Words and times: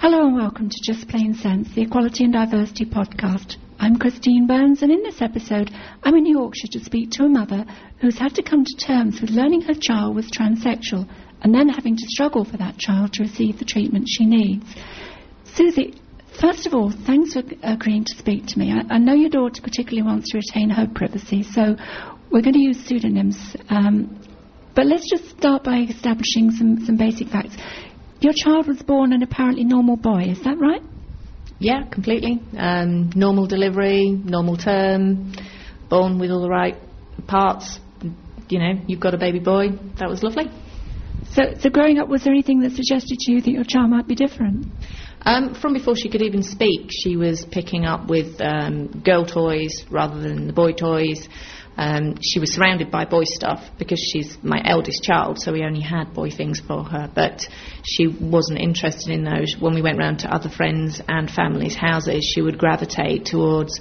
Hello 0.00 0.26
and 0.26 0.36
welcome 0.36 0.70
to 0.70 0.78
Just 0.84 1.08
Plain 1.08 1.34
Sense, 1.34 1.74
the 1.74 1.82
Equality 1.82 2.22
and 2.22 2.32
Diversity 2.32 2.84
podcast. 2.84 3.56
I'm 3.80 3.98
Christine 3.98 4.46
Burns, 4.46 4.80
and 4.82 4.92
in 4.92 5.02
this 5.02 5.20
episode, 5.20 5.72
I'm 6.04 6.14
in 6.14 6.24
Yorkshire 6.24 6.68
to 6.70 6.84
speak 6.84 7.10
to 7.10 7.24
a 7.24 7.28
mother 7.28 7.66
who's 8.00 8.16
had 8.16 8.36
to 8.36 8.44
come 8.44 8.64
to 8.64 8.76
terms 8.76 9.20
with 9.20 9.30
learning 9.30 9.62
her 9.62 9.74
child 9.74 10.14
was 10.14 10.30
transsexual 10.30 11.08
and 11.42 11.52
then 11.52 11.68
having 11.68 11.96
to 11.96 12.06
struggle 12.06 12.44
for 12.44 12.56
that 12.58 12.78
child 12.78 13.12
to 13.14 13.24
receive 13.24 13.58
the 13.58 13.64
treatment 13.64 14.06
she 14.08 14.24
needs. 14.24 14.64
Susie, 15.42 16.00
first 16.40 16.68
of 16.68 16.74
all, 16.74 16.92
thanks 17.04 17.32
for 17.32 17.42
agreeing 17.64 18.04
to 18.04 18.16
speak 18.16 18.46
to 18.46 18.58
me. 18.60 18.70
I, 18.70 18.94
I 18.94 18.98
know 18.98 19.14
your 19.14 19.30
daughter 19.30 19.60
particularly 19.60 20.08
wants 20.08 20.30
to 20.30 20.38
retain 20.38 20.70
her 20.70 20.86
privacy, 20.86 21.42
so 21.42 21.74
we're 22.30 22.42
going 22.42 22.54
to 22.54 22.60
use 22.60 22.78
pseudonyms. 22.86 23.56
Um, 23.68 24.16
but 24.76 24.86
let's 24.86 25.10
just 25.10 25.28
start 25.30 25.64
by 25.64 25.78
establishing 25.78 26.52
some, 26.52 26.86
some 26.86 26.96
basic 26.96 27.30
facts. 27.30 27.56
Your 28.20 28.32
child 28.34 28.66
was 28.66 28.82
born 28.82 29.12
an 29.12 29.22
apparently 29.22 29.64
normal 29.64 29.96
boy, 29.96 30.24
is 30.24 30.42
that 30.42 30.58
right? 30.58 30.82
Yeah, 31.60 31.84
completely. 31.90 32.40
Um, 32.56 33.10
normal 33.14 33.46
delivery, 33.46 34.10
normal 34.10 34.56
term, 34.56 35.32
born 35.88 36.18
with 36.18 36.30
all 36.30 36.42
the 36.42 36.48
right 36.48 36.76
parts. 37.26 37.78
You 38.48 38.58
know, 38.58 38.72
you've 38.86 39.00
got 39.00 39.14
a 39.14 39.18
baby 39.18 39.38
boy. 39.38 39.68
That 39.98 40.08
was 40.08 40.22
lovely. 40.22 40.50
So, 41.30 41.42
so 41.60 41.68
growing 41.68 41.98
up, 41.98 42.08
was 42.08 42.24
there 42.24 42.32
anything 42.32 42.60
that 42.60 42.72
suggested 42.72 43.18
to 43.18 43.32
you 43.32 43.40
that 43.42 43.50
your 43.50 43.64
child 43.64 43.90
might 43.90 44.08
be 44.08 44.14
different? 44.14 44.66
Um, 45.22 45.54
from 45.54 45.74
before 45.74 45.94
she 45.94 46.08
could 46.08 46.22
even 46.22 46.42
speak, 46.42 46.90
she 46.90 47.16
was 47.16 47.44
picking 47.50 47.84
up 47.84 48.08
with 48.08 48.40
um, 48.40 49.02
girl 49.02 49.26
toys 49.26 49.84
rather 49.90 50.20
than 50.20 50.46
the 50.46 50.52
boy 50.52 50.72
toys. 50.72 51.28
Um, 51.78 52.16
she 52.20 52.40
was 52.40 52.52
surrounded 52.52 52.90
by 52.90 53.04
boy 53.04 53.22
stuff 53.24 53.70
because 53.78 54.00
she's 54.00 54.36
my 54.42 54.60
eldest 54.64 55.04
child, 55.04 55.38
so 55.40 55.52
we 55.52 55.62
only 55.62 55.80
had 55.80 56.12
boy 56.12 56.28
things 56.28 56.58
for 56.58 56.82
her. 56.82 57.08
But 57.14 57.48
she 57.84 58.08
wasn't 58.08 58.58
interested 58.58 59.12
in 59.12 59.22
those. 59.22 59.54
When 59.60 59.74
we 59.74 59.80
went 59.80 59.96
round 59.96 60.18
to 60.20 60.34
other 60.34 60.48
friends 60.48 61.00
and 61.06 61.30
families' 61.30 61.76
houses, 61.76 62.24
she 62.34 62.42
would 62.42 62.58
gravitate 62.58 63.26
towards 63.26 63.78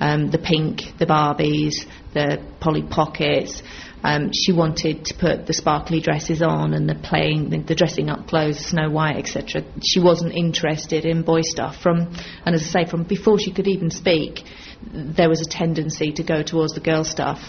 um, 0.00 0.30
the 0.30 0.38
pink, 0.38 0.82
the 0.98 1.06
Barbies, 1.06 1.86
the 2.14 2.44
Polly 2.60 2.82
Pockets. 2.82 3.62
Um, 4.02 4.30
she 4.32 4.52
wanted 4.52 5.06
to 5.06 5.14
put 5.14 5.46
the 5.46 5.52
sparkly 5.52 6.00
dresses 6.00 6.40
on 6.40 6.72
and 6.72 6.88
the 6.88 6.94
playing, 6.94 7.50
the, 7.50 7.58
the 7.58 7.74
dressing 7.74 8.08
up 8.08 8.28
clothes, 8.28 8.58
Snow 8.58 8.90
White, 8.90 9.16
etc. 9.16 9.62
She 9.82 9.98
wasn't 9.98 10.34
interested 10.34 11.04
in 11.04 11.22
boy 11.22 11.40
stuff. 11.42 11.80
From 11.82 12.14
and 12.44 12.54
as 12.54 12.62
I 12.62 12.84
say, 12.84 12.90
from 12.90 13.02
before 13.02 13.40
she 13.40 13.52
could 13.52 13.66
even 13.66 13.90
speak, 13.90 14.44
there 14.92 15.28
was 15.28 15.40
a 15.40 15.50
tendency 15.50 16.12
to 16.12 16.22
go 16.22 16.42
towards 16.44 16.74
the 16.74 16.80
girl 16.80 17.02
stuff. 17.02 17.40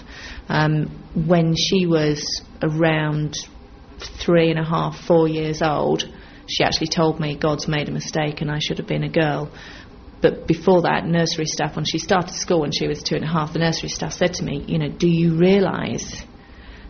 Um, 0.48 1.04
when 1.14 1.56
she 1.56 1.86
was 1.86 2.42
around 2.64 3.36
three 4.26 4.50
and 4.50 4.60
a 4.60 4.64
half, 4.64 4.96
four 5.06 5.28
years 5.28 5.62
old, 5.62 6.04
she 6.48 6.64
actually 6.64 6.88
told 6.88 7.20
me 7.20 7.38
God's 7.38 7.68
made 7.68 7.90
a 7.90 7.92
mistake 7.92 8.42
and 8.42 8.50
I 8.50 8.58
should 8.60 8.80
have 8.80 8.88
been 8.88 9.04
a 9.04 9.10
girl. 9.10 9.52
But 10.22 10.48
before 10.48 10.82
that, 10.84 11.06
nursery 11.06 11.46
staff, 11.46 11.76
when 11.76 11.86
she 11.86 11.98
started 11.98 12.34
school 12.34 12.62
when 12.62 12.72
she 12.72 12.88
was 12.88 13.02
two 13.02 13.16
and 13.16 13.24
a 13.24 13.28
half, 13.28 13.54
the 13.54 13.60
nursery 13.60 13.90
staff 13.90 14.14
said 14.14 14.34
to 14.36 14.44
me, 14.44 14.66
you 14.68 14.78
know, 14.78 14.90
do 14.90 15.08
you 15.08 15.38
realise 15.38 16.24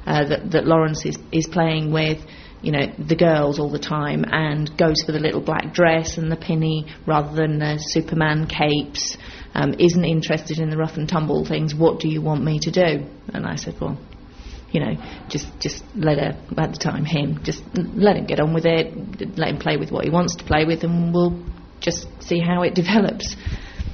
uh, 0.05 0.25
that, 0.25 0.51
that 0.51 0.65
Lawrence 0.65 1.05
is, 1.05 1.17
is 1.31 1.47
playing 1.47 1.91
with 1.91 2.19
you 2.61 2.71
know, 2.71 2.87
the 2.97 3.15
girls 3.15 3.59
all 3.59 3.69
the 3.69 3.79
time 3.79 4.25
and 4.27 4.77
goes 4.77 5.01
for 5.05 5.11
the 5.11 5.19
little 5.19 5.41
black 5.41 5.73
dress 5.73 6.17
and 6.17 6.31
the 6.31 6.35
pinny 6.35 6.85
rather 7.07 7.33
than 7.33 7.59
the 7.59 7.77
Superman 7.77 8.47
capes, 8.47 9.17
um, 9.53 9.73
isn't 9.79 10.03
interested 10.03 10.59
in 10.59 10.69
the 10.69 10.77
rough 10.77 10.97
and 10.97 11.07
tumble 11.07 11.45
things. 11.45 11.73
What 11.73 11.99
do 11.99 12.09
you 12.09 12.21
want 12.21 12.43
me 12.43 12.59
to 12.59 12.71
do? 12.71 13.07
And 13.29 13.45
I 13.45 13.55
said, 13.55 13.75
well, 13.79 13.97
you 14.71 14.81
know, 14.81 14.93
just 15.29 15.47
just 15.59 15.83
let 15.95 16.19
her 16.19 16.39
at 16.57 16.73
the 16.73 16.77
time 16.77 17.03
him 17.03 17.43
just 17.43 17.63
let 17.73 18.17
him 18.17 18.25
get 18.27 18.39
on 18.39 18.53
with 18.53 18.65
it, 18.65 19.35
let 19.35 19.49
him 19.49 19.57
play 19.57 19.77
with 19.77 19.91
what 19.91 20.03
he 20.03 20.11
wants 20.11 20.35
to 20.35 20.43
play 20.43 20.63
with, 20.65 20.83
and 20.83 21.11
we'll 21.11 21.43
just 21.79 22.07
see 22.21 22.39
how 22.39 22.61
it 22.63 22.75
develops. 22.75 23.35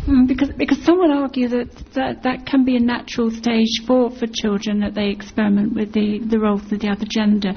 Mm, 0.08 0.28
because 0.28 0.50
because 0.52 0.84
some 0.84 1.00
would 1.00 1.10
argue 1.10 1.48
that, 1.50 1.76
that 1.94 2.24
that 2.24 2.46
can 2.46 2.64
be 2.64 2.76
a 2.76 2.80
natural 2.80 3.32
stage 3.32 3.82
for, 3.88 4.12
for 4.12 4.28
children 4.32 4.82
that 4.82 4.94
they 4.94 5.10
experiment 5.10 5.74
with 5.74 5.94
the, 5.94 6.20
the 6.20 6.40
roles 6.40 6.72
of 6.72 6.80
the 6.80 6.90
other 6.90 7.06
gender. 7.10 7.54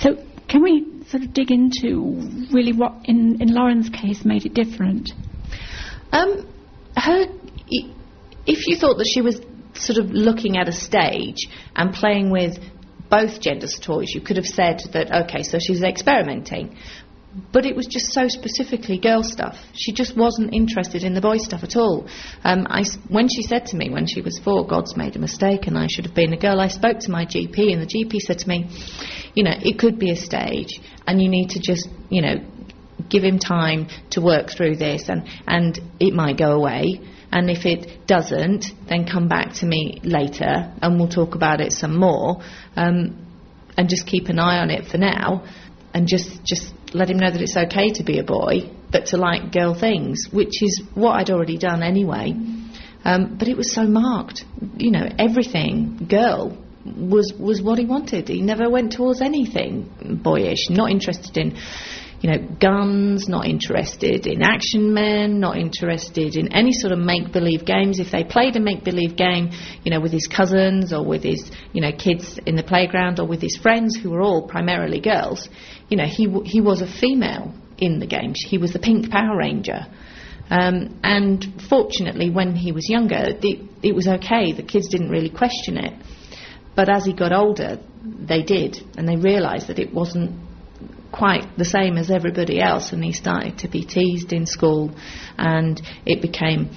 So 0.00 0.16
can 0.48 0.62
we 0.62 1.04
sort 1.08 1.22
of 1.22 1.32
dig 1.32 1.50
into 1.50 2.48
really 2.52 2.72
what 2.72 2.92
in, 3.04 3.40
in 3.40 3.54
Lauren's 3.54 3.88
case 3.88 4.24
made 4.24 4.46
it 4.46 4.54
different? 4.54 5.10
Um, 6.12 6.48
her, 6.96 7.26
if 8.46 8.66
you 8.66 8.76
thought 8.76 8.96
that 8.98 9.10
she 9.12 9.20
was 9.20 9.40
sort 9.74 9.98
of 9.98 10.10
looking 10.10 10.56
at 10.56 10.68
a 10.68 10.72
stage 10.72 11.48
and 11.74 11.92
playing 11.92 12.30
with 12.30 12.58
both 13.08 13.40
genders' 13.40 13.78
toys, 13.80 14.12
you 14.14 14.20
could 14.20 14.36
have 14.36 14.46
said 14.46 14.80
that, 14.92 15.12
okay, 15.24 15.42
so 15.42 15.58
she's 15.60 15.82
experimenting 15.82 16.76
but 17.52 17.66
it 17.66 17.76
was 17.76 17.86
just 17.86 18.12
so 18.12 18.28
specifically 18.28 18.98
girl 18.98 19.22
stuff. 19.22 19.56
She 19.74 19.92
just 19.92 20.16
wasn't 20.16 20.54
interested 20.54 21.02
in 21.02 21.14
the 21.14 21.20
boy 21.20 21.36
stuff 21.38 21.62
at 21.62 21.76
all. 21.76 22.08
Um, 22.44 22.66
I, 22.68 22.84
when 23.08 23.28
she 23.28 23.42
said 23.42 23.66
to 23.66 23.76
me 23.76 23.90
when 23.90 24.06
she 24.06 24.20
was 24.20 24.38
four, 24.38 24.66
God's 24.66 24.96
made 24.96 25.16
a 25.16 25.18
mistake 25.18 25.66
and 25.66 25.76
I 25.76 25.86
should 25.88 26.06
have 26.06 26.14
been 26.14 26.32
a 26.32 26.38
girl, 26.38 26.60
I 26.60 26.68
spoke 26.68 27.00
to 27.00 27.10
my 27.10 27.26
GP 27.26 27.72
and 27.72 27.82
the 27.82 27.86
GP 27.86 28.18
said 28.20 28.38
to 28.40 28.48
me, 28.48 28.70
you 29.34 29.42
know, 29.42 29.54
it 29.54 29.78
could 29.78 29.98
be 29.98 30.10
a 30.10 30.16
stage 30.16 30.80
and 31.06 31.20
you 31.20 31.28
need 31.28 31.50
to 31.50 31.60
just, 31.60 31.88
you 32.08 32.22
know, 32.22 32.36
give 33.08 33.22
him 33.22 33.38
time 33.38 33.88
to 34.10 34.20
work 34.20 34.50
through 34.50 34.76
this 34.76 35.08
and, 35.08 35.28
and 35.46 35.78
it 36.00 36.14
might 36.14 36.38
go 36.38 36.52
away. 36.52 37.00
And 37.30 37.50
if 37.50 37.66
it 37.66 38.06
doesn't, 38.06 38.66
then 38.88 39.06
come 39.06 39.28
back 39.28 39.54
to 39.54 39.66
me 39.66 40.00
later 40.02 40.72
and 40.80 40.98
we'll 40.98 41.08
talk 41.08 41.34
about 41.34 41.60
it 41.60 41.72
some 41.72 41.98
more. 41.98 42.42
Um, 42.76 43.22
and 43.76 43.90
just 43.90 44.06
keep 44.06 44.28
an 44.28 44.38
eye 44.38 44.58
on 44.58 44.70
it 44.70 44.86
for 44.86 44.96
now 44.96 45.44
and 45.96 46.06
just, 46.06 46.44
just 46.44 46.74
let 46.92 47.08
him 47.08 47.16
know 47.16 47.30
that 47.30 47.40
it's 47.40 47.56
okay 47.56 47.88
to 47.94 48.04
be 48.04 48.18
a 48.18 48.22
boy, 48.22 48.70
but 48.92 49.06
to 49.06 49.16
like 49.16 49.50
girl 49.50 49.74
things, 49.74 50.28
which 50.30 50.62
is 50.62 50.82
what 50.92 51.12
I'd 51.12 51.30
already 51.30 51.56
done 51.56 51.82
anyway. 51.82 52.34
Um, 53.02 53.36
but 53.38 53.48
it 53.48 53.56
was 53.56 53.72
so 53.72 53.84
marked, 53.84 54.44
you 54.76 54.90
know, 54.90 55.08
everything 55.18 56.06
girl 56.06 56.58
was 56.84 57.32
was 57.38 57.62
what 57.62 57.78
he 57.78 57.86
wanted. 57.86 58.28
He 58.28 58.42
never 58.42 58.68
went 58.68 58.92
towards 58.92 59.22
anything 59.22 60.20
boyish. 60.22 60.68
Not 60.68 60.90
interested 60.90 61.38
in, 61.38 61.56
you 62.20 62.30
know, 62.30 62.38
guns. 62.60 63.28
Not 63.28 63.46
interested 63.46 64.26
in 64.26 64.42
action 64.42 64.94
men. 64.94 65.40
Not 65.40 65.56
interested 65.56 66.36
in 66.36 66.52
any 66.52 66.72
sort 66.72 66.92
of 66.92 66.98
make 66.98 67.32
believe 67.32 67.64
games. 67.64 67.98
If 67.98 68.10
they 68.10 68.24
played 68.24 68.56
a 68.56 68.60
make 68.60 68.84
believe 68.84 69.16
game, 69.16 69.50
you 69.84 69.90
know, 69.90 70.00
with 70.00 70.12
his 70.12 70.26
cousins 70.26 70.92
or 70.92 71.04
with 71.04 71.22
his, 71.22 71.50
you 71.72 71.80
know, 71.80 71.92
kids 71.92 72.38
in 72.46 72.56
the 72.56 72.62
playground 72.62 73.20
or 73.20 73.26
with 73.26 73.42
his 73.42 73.56
friends 73.56 73.96
who 73.96 74.10
were 74.10 74.22
all 74.22 74.46
primarily 74.48 75.00
girls, 75.00 75.48
you 75.88 75.96
know, 75.96 76.06
he, 76.06 76.26
w- 76.26 76.44
he 76.44 76.60
was 76.60 76.80
a 76.80 76.86
female 76.86 77.54
in 77.78 77.98
the 77.98 78.06
game. 78.06 78.32
He 78.34 78.58
was 78.58 78.72
the 78.72 78.78
pink 78.78 79.10
Power 79.10 79.36
Ranger. 79.36 79.86
Um, 80.48 81.00
and 81.02 81.44
fortunately, 81.68 82.30
when 82.30 82.54
he 82.54 82.72
was 82.72 82.88
younger, 82.88 83.16
it, 83.42 83.68
it 83.82 83.94
was 83.94 84.06
okay. 84.06 84.52
The 84.52 84.62
kids 84.62 84.88
didn't 84.88 85.10
really 85.10 85.30
question 85.30 85.76
it. 85.76 85.92
But 86.76 86.88
as 86.88 87.04
he 87.04 87.12
got 87.12 87.32
older, 87.32 87.80
they 88.04 88.42
did, 88.42 88.78
and 88.96 89.08
they 89.08 89.16
realised 89.16 89.68
that 89.68 89.78
it 89.78 89.92
wasn't 89.92 90.45
quite 91.16 91.56
the 91.56 91.64
same 91.64 91.96
as 91.96 92.10
everybody 92.10 92.60
else, 92.60 92.92
and 92.92 93.04
he 93.04 93.12
started 93.12 93.58
to 93.58 93.68
be 93.68 93.84
teased 93.84 94.32
in 94.32 94.46
school, 94.46 94.90
and 95.38 95.80
it 96.04 96.20
became 96.20 96.70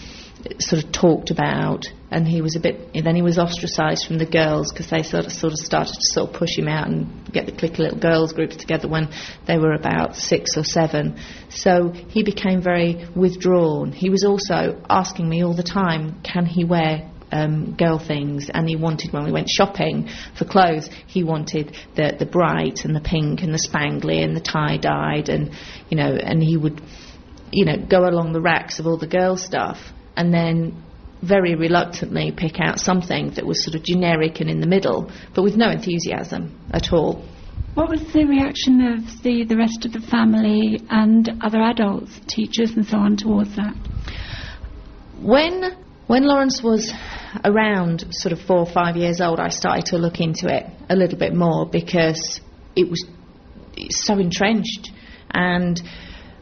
sort 0.59 0.83
of 0.83 0.91
talked 0.91 1.31
about, 1.31 1.85
and 2.11 2.25
he 2.25 2.41
was 2.41 2.55
a 2.55 2.59
bit. 2.59 2.94
Then 2.94 3.16
he 3.16 3.22
was 3.22 3.38
ostracised 3.38 4.05
from 4.07 4.17
the 4.17 4.25
girls 4.25 4.72
because 4.72 4.89
they 4.89 5.03
sort 5.03 5.25
of 5.25 5.33
sort 5.33 5.51
of 5.51 5.59
started 5.59 5.94
to 5.94 6.13
sort 6.13 6.29
of 6.29 6.35
push 6.35 6.57
him 6.57 6.67
out 6.67 6.88
and 6.88 7.29
get 7.31 7.45
the 7.45 7.51
cliquey 7.51 7.79
little 7.79 7.99
girls 7.99 8.31
groups 8.31 8.55
together 8.55 8.88
when 8.88 9.09
they 9.45 9.57
were 9.57 9.73
about 9.73 10.16
six 10.16 10.55
or 10.55 10.63
seven. 10.63 11.19
So 11.49 11.91
he 11.91 12.23
became 12.23 12.61
very 12.61 13.07
withdrawn. 13.16 13.91
He 13.91 14.09
was 14.09 14.23
also 14.23 14.81
asking 14.89 15.28
me 15.28 15.44
all 15.44 15.53
the 15.53 15.63
time, 15.63 16.22
"Can 16.23 16.45
he 16.45 16.63
wear 16.63 17.11
um, 17.31 17.75
girl 17.75 18.00
things, 18.00 18.50
and 18.53 18.67
he 18.67 18.75
wanted 18.75 19.13
when 19.13 19.25
we 19.25 19.31
went 19.31 19.50
shopping 19.50 20.09
for 20.38 20.45
clothes, 20.45 20.90
he 21.07 21.23
wanted 21.23 21.75
the 21.95 22.16
the 22.17 22.25
bright 22.25 22.85
and 22.85 22.95
the 22.95 23.01
pink 23.01 23.41
and 23.41 23.53
the 23.53 23.59
spangly 23.59 24.23
and 24.23 24.35
the 24.35 24.41
tie 24.41 24.78
dyed, 24.78 25.29
and 25.29 25.51
you 25.90 25.97
know, 25.97 26.13
and 26.16 26.41
he 26.41 26.57
would, 26.57 26.81
you 27.51 27.66
know, 27.66 27.78
go 27.78 28.08
along 28.08 28.34
the 28.34 28.41
racks 28.41 28.79
of 28.79 28.87
all 28.87 28.97
the 28.97 29.08
girl 29.08 29.37
stuff, 29.37 29.78
and 30.16 30.34
then 30.34 30.84
very 31.22 31.55
reluctantly 31.55 32.31
pick 32.31 32.59
out 32.59 32.79
something 32.79 33.31
that 33.31 33.46
was 33.46 33.64
sort 33.64 33.76
of 33.76 33.84
generic 33.84 34.40
and 34.40 34.49
in 34.49 34.61
the 34.61 34.67
middle, 34.67 35.11
but 35.35 35.43
with 35.43 35.55
no 35.55 35.70
enthusiasm 35.70 36.58
at 36.72 36.93
all. 36.93 37.26
What 37.73 37.90
was 37.90 38.02
the 38.14 38.26
reaction 38.26 38.81
of 38.81 39.23
the, 39.23 39.46
the 39.46 39.55
rest 39.55 39.85
of 39.85 39.93
the 39.93 40.02
family 40.02 40.81
and 40.90 41.29
other 41.41 41.61
adults, 41.61 42.11
teachers 42.28 42.72
and 42.76 42.85
so 42.85 42.97
on, 42.97 43.16
towards 43.16 43.55
that? 43.55 43.76
When 45.22 45.78
when 46.09 46.23
Lawrence 46.23 46.64
was 46.64 46.91
around 47.46 48.03
sort 48.09 48.34
of 48.34 48.41
four 48.41 48.58
or 48.58 48.66
five 48.66 48.96
years 48.96 49.22
old, 49.22 49.40
I 49.40 49.50
started 49.50 49.85
to 49.91 50.00
look 50.00 50.20
into 50.20 50.47
it 50.47 50.66
a 50.90 50.96
little 50.96 51.20
bit 51.20 51.35
more 51.35 51.67
because 51.67 52.41
it 52.76 52.90
was 52.90 53.06
so 53.91 54.17
entrenched. 54.17 54.90
And 55.29 55.79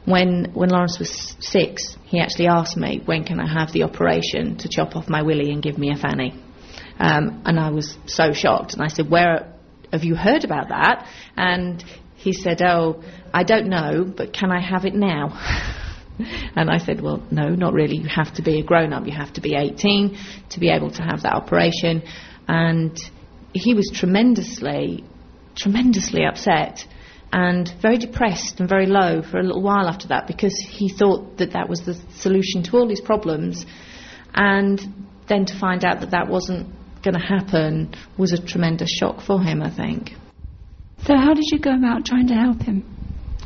when 0.06 0.52
when 0.54 0.70
Lawrence 0.70 1.00
was 1.00 1.36
six, 1.42 1.98
he 2.06 2.22
actually 2.22 2.48
asked 2.48 2.78
me, 2.78 3.02
"When 3.04 3.26
can 3.26 3.42
I 3.42 3.60
have 3.60 3.74
the 3.74 3.84
operation 3.84 4.56
to 4.60 4.70
chop 4.70 4.96
off 4.96 5.10
my 5.10 5.24
willy 5.24 5.52
and 5.52 5.62
give 5.62 5.78
me 5.78 5.92
a 5.92 5.98
fanny?" 5.98 6.34
Um, 6.98 7.42
and 7.46 7.60
I 7.60 7.72
was 7.72 7.98
so 8.06 8.32
shocked. 8.32 8.74
And 8.74 8.82
I 8.82 8.88
said, 8.88 9.10
"Where 9.10 9.52
have 9.92 10.06
you 10.06 10.16
heard 10.16 10.46
about 10.46 10.70
that?" 10.70 11.06
And 11.36 11.84
he 12.16 12.32
said, 12.32 12.62
"Oh, 12.62 13.04
I 13.34 13.44
don't 13.44 13.68
know, 13.68 14.06
but 14.06 14.32
can 14.32 14.50
I 14.50 14.62
have 14.62 14.86
it 14.86 14.96
now?" 14.96 15.74
And 16.56 16.72
I 16.72 16.80
said, 16.80 17.02
well, 17.02 17.24
no, 17.30 17.50
not 17.50 17.74
really. 17.74 17.98
You 17.98 18.10
have 18.10 18.34
to 18.36 18.42
be 18.42 18.60
a 18.60 18.64
grown 18.64 18.92
up. 18.92 19.06
You 19.06 19.14
have 19.14 19.34
to 19.34 19.42
be 19.42 19.56
18 19.56 20.18
to 20.50 20.60
be 20.60 20.70
able 20.70 20.90
to 20.92 21.04
have 21.04 21.22
that 21.22 21.34
operation. 21.34 22.02
And 22.48 22.98
he 23.54 23.74
was 23.76 23.92
tremendously, 23.94 25.04
tremendously 25.56 26.26
upset 26.26 26.86
and 27.32 27.72
very 27.82 27.98
depressed 27.98 28.60
and 28.60 28.70
very 28.70 28.86
low 28.86 29.22
for 29.22 29.38
a 29.38 29.44
little 29.44 29.62
while 29.62 29.88
after 29.88 30.08
that 30.08 30.28
because 30.28 30.56
he 30.68 30.90
thought 30.90 31.38
that 31.38 31.52
that 31.52 31.70
was 31.70 31.82
the 31.82 31.94
solution 32.16 32.64
to 32.64 32.78
all 32.78 32.90
his 32.90 33.02
problems. 33.02 33.66
And 34.34 34.80
then 35.28 35.46
to 35.46 35.60
find 35.60 35.84
out 35.84 36.00
that 36.00 36.12
that 36.12 36.28
wasn't 36.28 36.74
going 37.04 37.16
to 37.16 37.26
happen 37.26 37.94
was 38.18 38.34
a 38.34 38.44
tremendous 38.44 38.90
shock 38.90 39.22
for 39.22 39.42
him, 39.42 39.62
I 39.62 39.70
think. 39.70 40.12
So, 41.06 41.16
how 41.16 41.34
did 41.34 41.46
you 41.52 41.60
go 41.60 41.76
about 41.76 42.06
trying 42.06 42.28
to 42.28 42.34
help 42.34 42.62
him? 42.62 42.84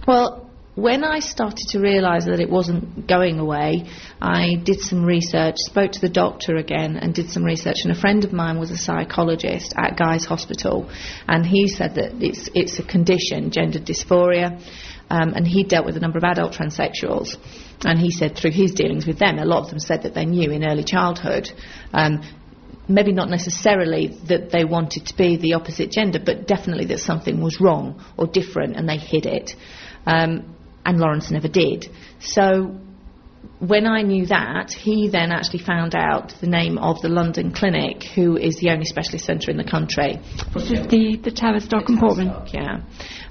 Well, 0.07 0.49
when 0.75 1.03
I 1.03 1.19
started 1.19 1.67
to 1.69 1.79
realise 1.79 2.25
that 2.25 2.39
it 2.39 2.49
wasn't 2.49 3.05
going 3.05 3.39
away, 3.39 3.89
I 4.21 4.55
did 4.63 4.79
some 4.79 5.03
research, 5.03 5.55
spoke 5.57 5.91
to 5.91 5.99
the 5.99 6.09
doctor 6.09 6.55
again, 6.55 6.95
and 6.95 7.13
did 7.13 7.29
some 7.29 7.43
research. 7.43 7.77
And 7.83 7.91
a 7.91 7.99
friend 7.99 8.23
of 8.23 8.31
mine 8.31 8.57
was 8.57 8.71
a 8.71 8.77
psychologist 8.77 9.73
at 9.77 9.97
Guy's 9.97 10.23
Hospital, 10.23 10.89
and 11.27 11.45
he 11.45 11.67
said 11.67 11.95
that 11.95 12.23
it's 12.23 12.49
it's 12.55 12.79
a 12.79 12.83
condition, 12.83 13.51
gender 13.51 13.79
dysphoria, 13.79 14.61
um, 15.09 15.33
and 15.33 15.45
he 15.45 15.63
dealt 15.63 15.85
with 15.85 15.97
a 15.97 15.99
number 15.99 16.17
of 16.17 16.23
adult 16.23 16.53
transsexuals. 16.53 17.35
And 17.83 17.99
he 17.99 18.11
said 18.11 18.37
through 18.37 18.51
his 18.51 18.71
dealings 18.71 19.05
with 19.05 19.19
them, 19.19 19.39
a 19.39 19.45
lot 19.45 19.63
of 19.63 19.71
them 19.71 19.79
said 19.79 20.03
that 20.03 20.13
they 20.13 20.25
knew 20.25 20.51
in 20.51 20.63
early 20.63 20.83
childhood. 20.85 21.49
Um, 21.91 22.21
maybe 22.87 23.11
not 23.11 23.29
necessarily 23.29 24.17
that 24.27 24.51
they 24.51 24.63
wanted 24.63 25.07
to 25.07 25.17
be 25.17 25.37
the 25.37 25.53
opposite 25.53 25.91
gender, 25.91 26.19
but 26.23 26.47
definitely 26.47 26.85
that 26.85 26.99
something 26.99 27.41
was 27.41 27.59
wrong 27.59 28.03
or 28.17 28.27
different 28.27 28.77
and 28.77 28.87
they 28.87 28.97
hid 28.97 29.25
it. 29.25 29.55
Um, 30.05 30.55
and 30.85 30.99
Lawrence 30.99 31.31
never 31.31 31.47
did. 31.47 31.87
So 32.19 32.79
when 33.59 33.85
I 33.85 34.01
knew 34.01 34.25
that, 34.27 34.71
he 34.71 35.09
then 35.09 35.31
actually 35.31 35.63
found 35.63 35.93
out 35.93 36.33
the 36.41 36.47
name 36.47 36.79
of 36.79 36.99
the 37.01 37.09
London 37.09 37.51
clinic, 37.51 38.03
who 38.15 38.35
is 38.35 38.55
the 38.57 38.71
only 38.71 38.85
specialist 38.85 39.25
centre 39.25 39.51
in 39.51 39.57
the 39.57 39.63
country. 39.63 40.19
This 40.53 40.71
is 40.71 40.87
the, 40.87 41.19
the 41.23 41.31
Tavistock 41.31 41.87
and 41.89 41.99
Portman. 41.99 42.33
Yeah. 42.51 42.81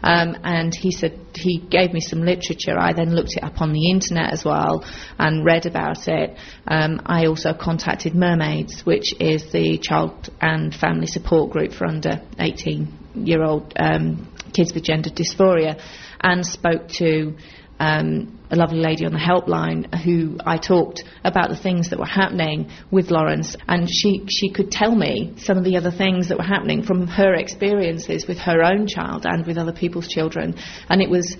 Um, 0.02 0.36
and 0.44 0.72
he 0.74 0.92
said 0.92 1.18
he 1.34 1.58
gave 1.58 1.92
me 1.92 2.00
some 2.00 2.22
literature. 2.22 2.78
I 2.78 2.92
then 2.92 3.14
looked 3.14 3.36
it 3.36 3.42
up 3.42 3.60
on 3.60 3.72
the 3.72 3.90
internet 3.90 4.32
as 4.32 4.44
well 4.44 4.84
and 5.18 5.44
read 5.44 5.66
about 5.66 6.06
it. 6.06 6.36
Um, 6.66 7.00
I 7.06 7.26
also 7.26 7.52
contacted 7.52 8.14
Mermaids, 8.14 8.86
which 8.86 9.12
is 9.20 9.50
the 9.52 9.78
child 9.78 10.30
and 10.40 10.72
family 10.74 11.06
support 11.06 11.50
group 11.50 11.72
for 11.72 11.86
under 11.86 12.22
18 12.38 12.98
year 13.14 13.42
old 13.42 13.72
um, 13.76 14.32
kids 14.52 14.72
with 14.72 14.84
gender 14.84 15.10
dysphoria 15.10 15.80
and 16.22 16.44
spoke 16.44 16.88
to 16.98 17.36
um, 17.80 18.38
a 18.50 18.56
lovely 18.56 18.78
lady 18.78 19.06
on 19.06 19.12
the 19.12 19.18
helpline 19.18 19.92
who 20.04 20.36
I 20.44 20.58
talked 20.58 21.02
about 21.24 21.48
the 21.48 21.56
things 21.56 21.90
that 21.90 21.98
were 21.98 22.04
happening 22.04 22.70
with 22.90 23.10
Lawrence, 23.10 23.56
and 23.66 23.88
she, 23.88 24.26
she 24.28 24.50
could 24.50 24.70
tell 24.70 24.94
me 24.94 25.34
some 25.38 25.56
of 25.56 25.64
the 25.64 25.78
other 25.78 25.90
things 25.90 26.28
that 26.28 26.36
were 26.36 26.44
happening 26.44 26.82
from 26.82 27.06
her 27.06 27.34
experiences 27.34 28.26
with 28.28 28.38
her 28.38 28.62
own 28.62 28.86
child 28.86 29.24
and 29.24 29.46
with 29.46 29.56
other 29.56 29.72
people's 29.72 30.08
children, 30.08 30.56
and 30.88 31.00
it 31.00 31.08
was 31.08 31.36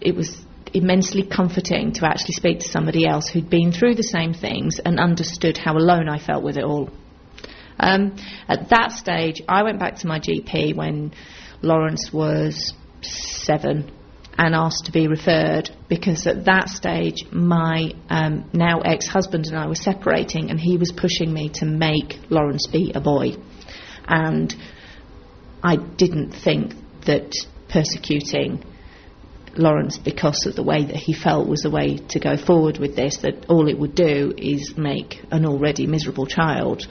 it 0.00 0.14
was 0.14 0.44
immensely 0.72 1.22
comforting 1.24 1.92
to 1.92 2.06
actually 2.06 2.34
speak 2.34 2.60
to 2.60 2.68
somebody 2.68 3.06
else 3.06 3.28
who'd 3.28 3.48
been 3.48 3.72
through 3.72 3.94
the 3.94 4.02
same 4.02 4.34
things 4.34 4.78
and 4.84 4.98
understood 4.98 5.56
how 5.56 5.76
alone 5.76 6.08
I 6.08 6.18
felt 6.18 6.42
with 6.42 6.56
it 6.56 6.64
all. 6.64 6.90
Um, 7.78 8.16
at 8.48 8.68
that 8.70 8.92
stage, 8.92 9.42
I 9.48 9.62
went 9.62 9.78
back 9.78 9.96
to 9.96 10.06
my 10.06 10.20
GP 10.20 10.74
when 10.74 11.12
Lawrence 11.62 12.12
was 12.12 12.72
seven 13.02 13.90
and 14.38 14.54
asked 14.54 14.86
to 14.86 14.92
be 14.92 15.08
referred 15.08 15.70
because 15.88 16.26
at 16.26 16.44
that 16.44 16.68
stage 16.68 17.24
my 17.32 17.92
um, 18.10 18.48
now 18.52 18.80
ex-husband 18.80 19.46
and 19.46 19.56
I 19.56 19.66
were 19.66 19.74
separating 19.74 20.50
and 20.50 20.60
he 20.60 20.76
was 20.76 20.92
pushing 20.92 21.32
me 21.32 21.50
to 21.54 21.64
make 21.64 22.18
Lawrence 22.28 22.66
be 22.66 22.92
a 22.94 23.00
boy. 23.00 23.36
And 24.06 24.54
I 25.62 25.76
didn't 25.76 26.32
think 26.32 26.74
that 27.06 27.34
persecuting 27.68 28.62
Lawrence 29.56 29.96
because 29.96 30.44
of 30.46 30.54
the 30.54 30.62
way 30.62 30.84
that 30.84 30.96
he 30.96 31.14
felt 31.14 31.48
was 31.48 31.62
the 31.62 31.70
way 31.70 31.96
to 31.96 32.20
go 32.20 32.36
forward 32.36 32.78
with 32.78 32.94
this 32.94 33.18
that 33.18 33.46
all 33.48 33.68
it 33.68 33.78
would 33.78 33.94
do 33.94 34.34
is 34.36 34.74
make 34.76 35.24
an 35.30 35.46
already 35.46 35.86
miserable 35.86 36.26
child 36.26 36.86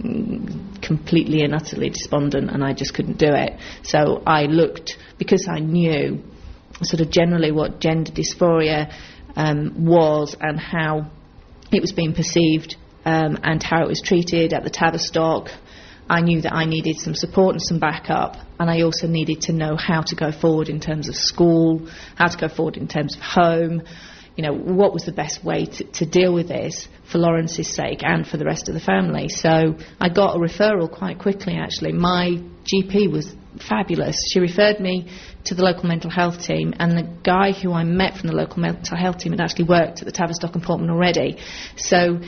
mm, 0.00 0.82
completely 0.82 1.42
and 1.42 1.54
utterly 1.54 1.90
despondent 1.90 2.50
and 2.50 2.64
I 2.64 2.72
just 2.72 2.94
couldn't 2.94 3.18
do 3.18 3.30
it. 3.32 3.60
So 3.84 4.22
I 4.26 4.46
looked 4.46 4.98
because 5.18 5.46
I 5.48 5.60
knew 5.60 6.22
sort 6.82 7.00
of 7.00 7.10
generally 7.10 7.52
what 7.52 7.80
gender 7.80 8.10
dysphoria 8.10 8.92
um, 9.36 9.84
was 9.84 10.36
and 10.40 10.58
how 10.58 11.10
it 11.72 11.80
was 11.80 11.92
being 11.92 12.14
perceived 12.14 12.76
um, 13.04 13.38
and 13.42 13.62
how 13.62 13.82
it 13.82 13.88
was 13.88 14.00
treated 14.00 14.52
at 14.52 14.64
the 14.64 14.70
Tavistock. 14.70 15.48
I 16.08 16.22
knew 16.22 16.40
that 16.42 16.52
I 16.52 16.64
needed 16.64 16.98
some 16.98 17.14
support 17.14 17.54
and 17.54 17.62
some 17.62 17.78
backup, 17.78 18.36
and 18.58 18.68
I 18.68 18.82
also 18.82 19.06
needed 19.06 19.42
to 19.42 19.52
know 19.52 19.76
how 19.76 20.02
to 20.02 20.16
go 20.16 20.32
forward 20.32 20.68
in 20.68 20.80
terms 20.80 21.08
of 21.08 21.14
school, 21.14 21.88
how 22.16 22.26
to 22.26 22.36
go 22.36 22.48
forward 22.48 22.76
in 22.76 22.88
terms 22.88 23.14
of 23.14 23.22
home, 23.22 23.82
you 24.36 24.42
know, 24.42 24.52
what 24.52 24.92
was 24.92 25.04
the 25.04 25.12
best 25.12 25.44
way 25.44 25.66
to, 25.66 25.84
to 25.84 26.06
deal 26.06 26.34
with 26.34 26.48
this 26.48 26.88
for 27.10 27.18
Lawrence's 27.18 27.68
sake 27.68 28.00
and 28.02 28.26
for 28.26 28.38
the 28.38 28.44
rest 28.44 28.68
of 28.68 28.74
the 28.74 28.80
family. 28.80 29.28
So 29.28 29.76
I 30.00 30.08
got 30.08 30.36
a 30.36 30.38
referral 30.38 30.90
quite 30.90 31.18
quickly, 31.18 31.54
actually. 31.54 31.92
My 31.92 32.40
GP 32.64 33.12
was 33.12 33.34
fabulous. 33.58 34.16
She 34.32 34.40
referred 34.40 34.80
me 34.80 35.10
to 35.44 35.54
the 35.54 35.62
local 35.62 35.84
mental 35.88 36.10
health 36.10 36.42
team, 36.42 36.74
and 36.78 36.92
the 36.92 37.08
guy 37.22 37.52
who 37.52 37.72
I 37.72 37.84
met 37.84 38.16
from 38.16 38.28
the 38.28 38.36
local 38.36 38.58
mental 38.58 38.96
health 38.96 39.18
team 39.18 39.32
had 39.32 39.40
actually 39.40 39.66
worked 39.66 40.00
at 40.00 40.06
the 40.06 40.12
Tavistock 40.12 40.54
and 40.54 40.62
Portman 40.62 40.90
already. 40.90 41.38
So 41.76 42.20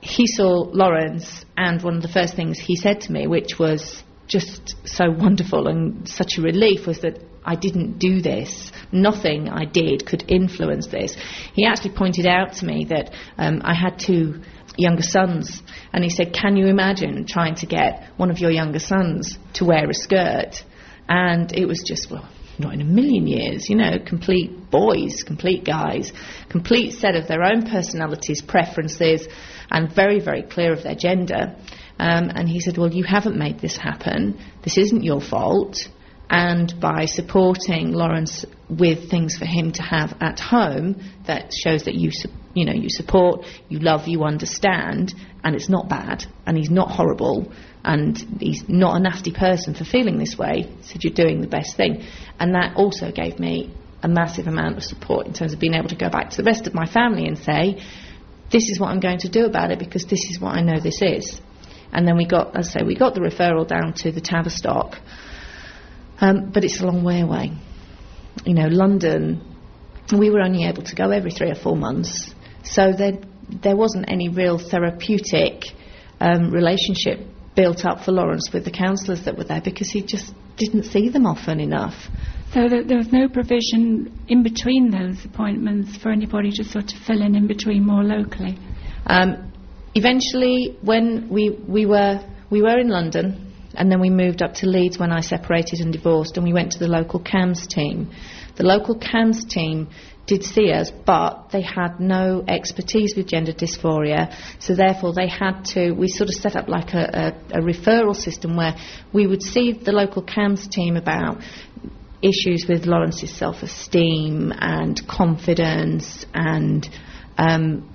he 0.00 0.26
saw 0.26 0.68
Lawrence, 0.72 1.44
and 1.56 1.82
one 1.82 1.96
of 1.96 2.02
the 2.02 2.08
first 2.08 2.34
things 2.34 2.58
he 2.58 2.76
said 2.76 3.00
to 3.02 3.12
me, 3.12 3.26
which 3.26 3.58
was 3.58 4.02
just 4.26 4.74
so 4.84 5.10
wonderful 5.10 5.68
and 5.68 6.08
such 6.08 6.38
a 6.38 6.42
relief, 6.42 6.86
was 6.86 7.00
that 7.00 7.18
I 7.44 7.54
didn't 7.54 7.98
do 7.98 8.20
this. 8.20 8.72
Nothing 8.90 9.48
I 9.48 9.64
did 9.64 10.04
could 10.04 10.24
influence 10.28 10.88
this. 10.88 11.16
He 11.54 11.64
actually 11.64 11.94
pointed 11.94 12.26
out 12.26 12.54
to 12.54 12.66
me 12.66 12.86
that 12.90 13.12
um, 13.38 13.62
I 13.64 13.72
had 13.72 13.98
two 13.98 14.42
younger 14.76 15.02
sons, 15.02 15.62
and 15.92 16.04
he 16.04 16.10
said, 16.10 16.32
Can 16.32 16.56
you 16.56 16.66
imagine 16.66 17.26
trying 17.26 17.56
to 17.56 17.66
get 17.66 18.08
one 18.16 18.30
of 18.30 18.38
your 18.38 18.50
younger 18.50 18.78
sons 18.78 19.38
to 19.54 19.64
wear 19.64 19.88
a 19.88 19.94
skirt? 19.94 20.62
And 21.08 21.52
it 21.52 21.66
was 21.66 21.82
just, 21.86 22.10
well, 22.10 22.28
not 22.58 22.74
in 22.74 22.80
a 22.80 22.84
million 22.84 23.26
years, 23.26 23.68
you 23.68 23.76
know, 23.76 23.98
complete 24.04 24.70
boys, 24.70 25.22
complete 25.22 25.64
guys, 25.64 26.12
complete 26.48 26.92
set 26.92 27.14
of 27.14 27.28
their 27.28 27.42
own 27.42 27.62
personalities, 27.62 28.42
preferences, 28.42 29.28
and 29.70 29.94
very, 29.94 30.20
very 30.20 30.42
clear 30.42 30.72
of 30.72 30.82
their 30.82 30.94
gender. 30.94 31.56
Um, 31.98 32.30
and 32.34 32.48
he 32.48 32.60
said, 32.60 32.76
Well, 32.76 32.92
you 32.92 33.04
haven't 33.04 33.36
made 33.36 33.60
this 33.60 33.76
happen. 33.76 34.40
This 34.62 34.78
isn't 34.78 35.02
your 35.02 35.20
fault 35.20 35.88
and 36.28 36.74
by 36.80 37.04
supporting 37.06 37.92
Lawrence 37.92 38.44
with 38.68 39.10
things 39.10 39.36
for 39.36 39.44
him 39.44 39.72
to 39.72 39.82
have 39.82 40.16
at 40.20 40.40
home 40.40 41.00
that 41.26 41.52
shows 41.52 41.84
that 41.84 41.94
you 41.94 42.10
you 42.56 42.64
know 42.64 42.72
you 42.72 42.88
support, 42.88 43.44
you 43.68 43.78
love, 43.78 44.08
you 44.08 44.24
understand, 44.24 45.14
and 45.44 45.54
it's 45.54 45.68
not 45.68 45.88
bad, 45.88 46.24
and 46.46 46.56
he's 46.56 46.70
not 46.70 46.90
horrible, 46.90 47.52
and 47.84 48.18
he's 48.40 48.64
not 48.68 48.96
a 48.96 49.00
nasty 49.00 49.32
person 49.32 49.74
for 49.74 49.84
feeling 49.84 50.18
this 50.18 50.36
way. 50.36 50.72
Said 50.82 51.04
you're 51.04 51.12
doing 51.12 51.40
the 51.40 51.46
best 51.46 51.76
thing, 51.76 52.04
and 52.40 52.54
that 52.54 52.76
also 52.76 53.12
gave 53.12 53.38
me 53.38 53.72
a 54.02 54.08
massive 54.08 54.46
amount 54.46 54.76
of 54.76 54.84
support 54.84 55.26
in 55.26 55.32
terms 55.32 55.52
of 55.52 55.60
being 55.60 55.74
able 55.74 55.88
to 55.88 55.96
go 55.96 56.08
back 56.08 56.30
to 56.30 56.36
the 56.36 56.44
rest 56.44 56.66
of 56.66 56.74
my 56.74 56.86
family 56.86 57.26
and 57.26 57.38
say, 57.38 57.82
this 58.52 58.68
is 58.68 58.78
what 58.78 58.88
I'm 58.88 59.00
going 59.00 59.18
to 59.18 59.28
do 59.28 59.44
about 59.44 59.70
it 59.70 59.78
because 59.78 60.04
this 60.06 60.24
is 60.30 60.40
what 60.40 60.56
I 60.56 60.62
know 60.62 60.80
this 60.80 61.00
is. 61.02 61.40
And 61.92 62.06
then 62.06 62.16
we 62.16 62.26
got, 62.26 62.56
as 62.56 62.68
I 62.68 62.80
say, 62.80 62.84
we 62.84 62.96
got 62.96 63.14
the 63.14 63.20
referral 63.20 63.66
down 63.66 63.94
to 63.98 64.12
the 64.12 64.20
Tavistock. 64.20 64.98
Um, 66.18 66.50
but 66.52 66.64
it's 66.64 66.80
a 66.80 66.86
long 66.86 67.04
way 67.04 67.20
away. 67.20 67.52
You 68.44 68.54
know, 68.54 68.68
London, 68.68 69.42
we 70.16 70.30
were 70.30 70.40
only 70.40 70.64
able 70.64 70.82
to 70.84 70.94
go 70.94 71.10
every 71.10 71.30
three 71.30 71.50
or 71.50 71.54
four 71.54 71.76
months, 71.76 72.34
so 72.70 72.92
there, 72.92 73.18
there 73.62 73.76
wasn't 73.76 74.06
any 74.08 74.28
real 74.28 74.58
therapeutic 74.58 75.64
um, 76.20 76.50
relationship 76.50 77.20
built 77.54 77.84
up 77.84 78.04
for 78.04 78.12
Lawrence 78.12 78.50
with 78.52 78.64
the 78.64 78.70
counsellors 78.70 79.24
that 79.24 79.36
were 79.36 79.44
there 79.44 79.62
because 79.62 79.90
he 79.90 80.02
just 80.02 80.32
didn't 80.56 80.84
see 80.84 81.08
them 81.08 81.26
often 81.26 81.60
enough. 81.60 81.94
So 82.52 82.68
there 82.68 82.96
was 82.96 83.12
no 83.12 83.28
provision 83.28 84.18
in 84.28 84.42
between 84.42 84.90
those 84.90 85.24
appointments 85.24 85.96
for 85.96 86.10
anybody 86.10 86.50
to 86.52 86.64
sort 86.64 86.92
of 86.92 86.98
fill 87.00 87.20
in 87.22 87.34
in 87.34 87.46
between 87.46 87.84
more 87.84 88.02
locally. 88.02 88.56
Um, 89.06 89.52
eventually, 89.94 90.78
when 90.80 91.28
we 91.28 91.50
we 91.50 91.86
were 91.86 92.20
we 92.48 92.62
were 92.62 92.78
in 92.78 92.88
London, 92.88 93.52
and 93.74 93.90
then 93.90 94.00
we 94.00 94.10
moved 94.10 94.42
up 94.42 94.54
to 94.54 94.66
Leeds 94.66 94.98
when 94.98 95.12
I 95.12 95.20
separated 95.20 95.80
and 95.80 95.92
divorced, 95.92 96.36
and 96.36 96.46
we 96.46 96.52
went 96.52 96.72
to 96.72 96.78
the 96.78 96.88
local 96.88 97.20
CAMHS 97.20 97.66
team. 97.68 98.10
The 98.56 98.64
local 98.64 98.98
CAMHS 98.98 99.48
team 99.48 99.88
did 100.26 100.44
see 100.44 100.72
us, 100.72 100.90
but 100.90 101.50
they 101.52 101.62
had 101.62 102.00
no 102.00 102.44
expertise 102.46 103.14
with 103.16 103.28
gender 103.28 103.52
dysphoria, 103.52 104.34
so 104.58 104.74
therefore 104.74 105.12
they 105.14 105.28
had 105.28 105.64
to. 105.74 105.92
We 105.92 106.08
sort 106.08 106.28
of 106.28 106.34
set 106.34 106.56
up 106.56 106.68
like 106.68 106.94
a, 106.94 107.34
a, 107.52 107.58
a 107.58 107.62
referral 107.62 108.14
system 108.14 108.56
where 108.56 108.76
we 109.12 109.26
would 109.26 109.42
see 109.42 109.72
the 109.72 109.92
local 109.92 110.22
CAMHS 110.22 110.68
team 110.70 110.96
about 110.96 111.38
issues 112.22 112.66
with 112.68 112.86
Lawrence's 112.86 113.30
self-esteem 113.30 114.52
and 114.58 115.00
confidence 115.06 116.26
and 116.34 116.88
um, 117.38 117.94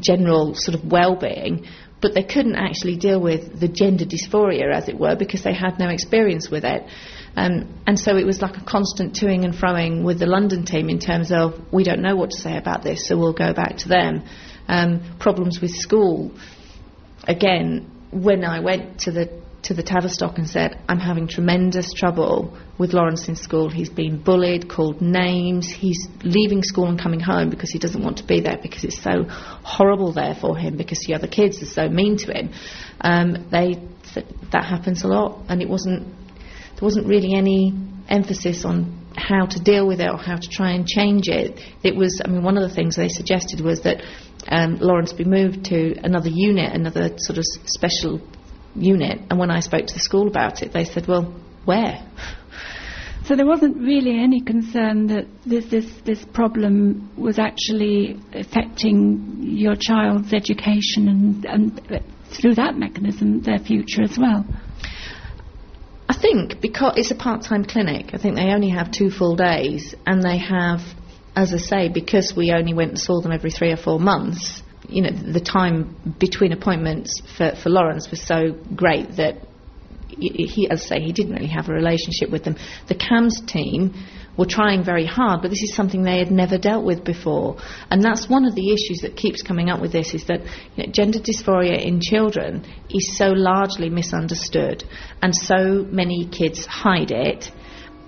general 0.00 0.54
sort 0.54 0.78
of 0.78 0.90
well-being, 0.90 1.66
but 2.00 2.14
they 2.14 2.24
couldn't 2.24 2.56
actually 2.56 2.96
deal 2.96 3.20
with 3.20 3.58
the 3.58 3.68
gender 3.68 4.04
dysphoria, 4.04 4.74
as 4.74 4.88
it 4.88 4.98
were, 4.98 5.16
because 5.16 5.42
they 5.44 5.54
had 5.54 5.78
no 5.78 5.88
experience 5.88 6.50
with 6.50 6.64
it. 6.64 6.82
Um, 7.36 7.82
and 7.86 7.98
so 7.98 8.16
it 8.16 8.26
was 8.26 8.42
like 8.42 8.56
a 8.56 8.64
constant 8.64 9.14
toing 9.14 9.44
and 9.44 9.54
froing 9.54 10.04
with 10.04 10.18
the 10.18 10.26
London 10.26 10.64
team 10.64 10.88
in 10.88 10.98
terms 10.98 11.30
of 11.32 11.54
we 11.72 11.84
don't 11.84 12.02
know 12.02 12.16
what 12.16 12.30
to 12.30 12.36
say 12.36 12.56
about 12.56 12.82
this, 12.82 13.06
so 13.06 13.16
we'll 13.16 13.32
go 13.32 13.52
back 13.52 13.78
to 13.78 13.88
them. 13.88 14.24
Um, 14.68 15.16
problems 15.18 15.60
with 15.60 15.70
school. 15.70 16.32
Again, 17.24 17.90
when 18.10 18.44
I 18.44 18.60
went 18.60 19.00
to 19.00 19.12
the 19.12 19.40
to 19.62 19.74
the 19.74 19.82
Tavistock 19.82 20.38
and 20.38 20.48
said, 20.48 20.80
I'm 20.88 20.98
having 20.98 21.28
tremendous 21.28 21.92
trouble 21.92 22.56
with 22.78 22.92
Lawrence 22.92 23.28
in 23.28 23.36
school. 23.36 23.68
He's 23.68 23.90
been 23.90 24.22
bullied, 24.22 24.70
called 24.70 25.02
names. 25.02 25.68
He's 25.68 26.08
leaving 26.22 26.62
school 26.62 26.86
and 26.86 27.00
coming 27.00 27.20
home 27.20 27.50
because 27.50 27.70
he 27.70 27.78
doesn't 27.78 28.02
want 28.02 28.18
to 28.18 28.24
be 28.24 28.40
there 28.40 28.58
because 28.60 28.84
it's 28.84 29.02
so 29.02 29.24
horrible 29.28 30.12
there 30.12 30.34
for 30.34 30.56
him 30.56 30.76
because 30.76 31.00
the 31.00 31.14
other 31.14 31.26
kids 31.26 31.62
are 31.62 31.66
so 31.66 31.88
mean 31.88 32.16
to 32.18 32.32
him. 32.32 32.52
Um, 33.00 33.48
they 33.50 33.82
said 34.04 34.34
that 34.52 34.64
happens 34.64 35.04
a 35.04 35.08
lot, 35.08 35.44
and 35.48 35.60
it 35.60 35.68
wasn't 35.68 36.19
there 36.80 36.86
wasn't 36.86 37.06
really 37.06 37.34
any 37.34 37.74
emphasis 38.08 38.64
on 38.64 39.06
how 39.14 39.44
to 39.44 39.60
deal 39.60 39.86
with 39.86 40.00
it 40.00 40.08
or 40.08 40.16
how 40.16 40.36
to 40.36 40.48
try 40.48 40.70
and 40.70 40.86
change 40.86 41.28
it. 41.28 41.60
It 41.82 41.94
was, 41.94 42.22
I 42.24 42.28
mean, 42.28 42.42
one 42.42 42.56
of 42.56 42.66
the 42.66 42.74
things 42.74 42.96
they 42.96 43.08
suggested 43.08 43.60
was 43.60 43.82
that 43.82 44.02
um, 44.48 44.76
Lawrence 44.80 45.12
be 45.12 45.24
moved 45.24 45.66
to 45.66 45.94
another 46.02 46.30
unit, 46.30 46.72
another 46.74 47.10
sort 47.18 47.36
of 47.36 47.44
special 47.66 48.18
unit. 48.74 49.20
And 49.28 49.38
when 49.38 49.50
I 49.50 49.60
spoke 49.60 49.88
to 49.88 49.92
the 49.92 50.00
school 50.00 50.26
about 50.26 50.62
it, 50.62 50.72
they 50.72 50.84
said, 50.84 51.06
well, 51.06 51.34
where? 51.64 52.02
So 53.26 53.36
there 53.36 53.46
wasn't 53.46 53.76
really 53.76 54.18
any 54.18 54.40
concern 54.40 55.06
that 55.08 55.26
this, 55.46 55.66
this, 55.66 55.86
this 56.04 56.24
problem 56.24 57.12
was 57.16 57.38
actually 57.38 58.18
affecting 58.32 59.36
your 59.42 59.76
child's 59.78 60.32
education 60.32 61.06
and, 61.06 61.44
and 61.44 62.02
through 62.32 62.56
that 62.56 62.76
mechanism 62.76 63.42
their 63.42 63.60
future 63.60 64.02
as 64.02 64.18
well. 64.18 64.44
I 66.10 66.12
think 66.20 66.60
because 66.60 66.94
it's 66.96 67.12
a 67.12 67.14
part-time 67.14 67.64
clinic, 67.64 68.06
I 68.14 68.18
think 68.18 68.34
they 68.34 68.52
only 68.52 68.70
have 68.70 68.90
two 68.90 69.10
full 69.12 69.36
days, 69.36 69.94
and 70.04 70.20
they 70.20 70.38
have, 70.38 70.80
as 71.36 71.54
I 71.54 71.58
say, 71.58 71.88
because 71.88 72.34
we 72.36 72.50
only 72.50 72.74
went 72.74 72.90
and 72.90 72.98
saw 72.98 73.20
them 73.20 73.30
every 73.30 73.52
three 73.52 73.70
or 73.70 73.76
four 73.76 74.00
months. 74.00 74.60
You 74.88 75.02
know, 75.02 75.10
the 75.12 75.40
time 75.40 75.94
between 76.18 76.50
appointments 76.50 77.22
for, 77.38 77.52
for 77.62 77.70
Lawrence 77.70 78.10
was 78.10 78.20
so 78.20 78.58
great 78.74 79.18
that 79.18 79.36
he, 80.08 80.66
as 80.68 80.82
I 80.82 80.96
say, 80.96 81.00
he 81.00 81.12
didn't 81.12 81.34
really 81.34 81.46
have 81.46 81.68
a 81.68 81.72
relationship 81.72 82.28
with 82.28 82.42
them. 82.42 82.56
The 82.88 82.96
CAMHS 82.96 83.46
team 83.46 83.94
were 84.40 84.46
trying 84.46 84.82
very 84.82 85.04
hard, 85.04 85.42
but 85.42 85.50
this 85.50 85.62
is 85.62 85.74
something 85.74 86.02
they 86.02 86.18
had 86.18 86.30
never 86.30 86.56
dealt 86.56 86.82
with 86.82 87.04
before. 87.04 87.58
And 87.90 88.02
that's 88.02 88.26
one 88.26 88.46
of 88.46 88.54
the 88.54 88.72
issues 88.72 89.00
that 89.02 89.14
keeps 89.14 89.42
coming 89.42 89.68
up 89.68 89.82
with 89.82 89.92
this 89.92 90.14
is 90.14 90.24
that 90.28 90.40
you 90.74 90.86
know, 90.86 90.90
gender 90.90 91.18
dysphoria 91.18 91.78
in 91.78 92.00
children 92.00 92.64
is 92.88 93.18
so 93.18 93.26
largely 93.26 93.90
misunderstood, 93.90 94.82
and 95.20 95.36
so 95.36 95.86
many 95.90 96.26
kids 96.26 96.64
hide 96.64 97.10
it, 97.10 97.50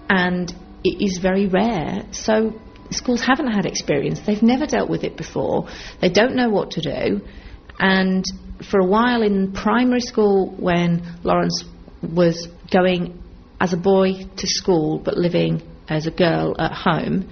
and 0.08 0.50
it 0.82 1.04
is 1.04 1.18
very 1.18 1.48
rare. 1.48 2.06
So 2.12 2.58
schools 2.90 3.20
haven't 3.20 3.52
had 3.52 3.66
experience, 3.66 4.20
they've 4.24 4.42
never 4.42 4.64
dealt 4.64 4.88
with 4.88 5.04
it 5.04 5.18
before, 5.18 5.68
they 6.00 6.08
don't 6.08 6.34
know 6.34 6.48
what 6.48 6.70
to 6.72 6.80
do, 6.80 7.20
and 7.78 8.24
for 8.70 8.80
a 8.80 8.86
while 8.86 9.20
in 9.20 9.52
primary 9.52 10.00
school, 10.00 10.50
when 10.58 11.18
Lawrence 11.24 11.62
was 12.02 12.48
going 12.72 13.22
as 13.60 13.74
a 13.74 13.76
boy 13.76 14.24
to 14.38 14.46
school 14.46 14.98
but 14.98 15.18
living 15.18 15.62
as 15.92 16.06
a 16.06 16.10
girl 16.10 16.54
at 16.58 16.72
home, 16.72 17.28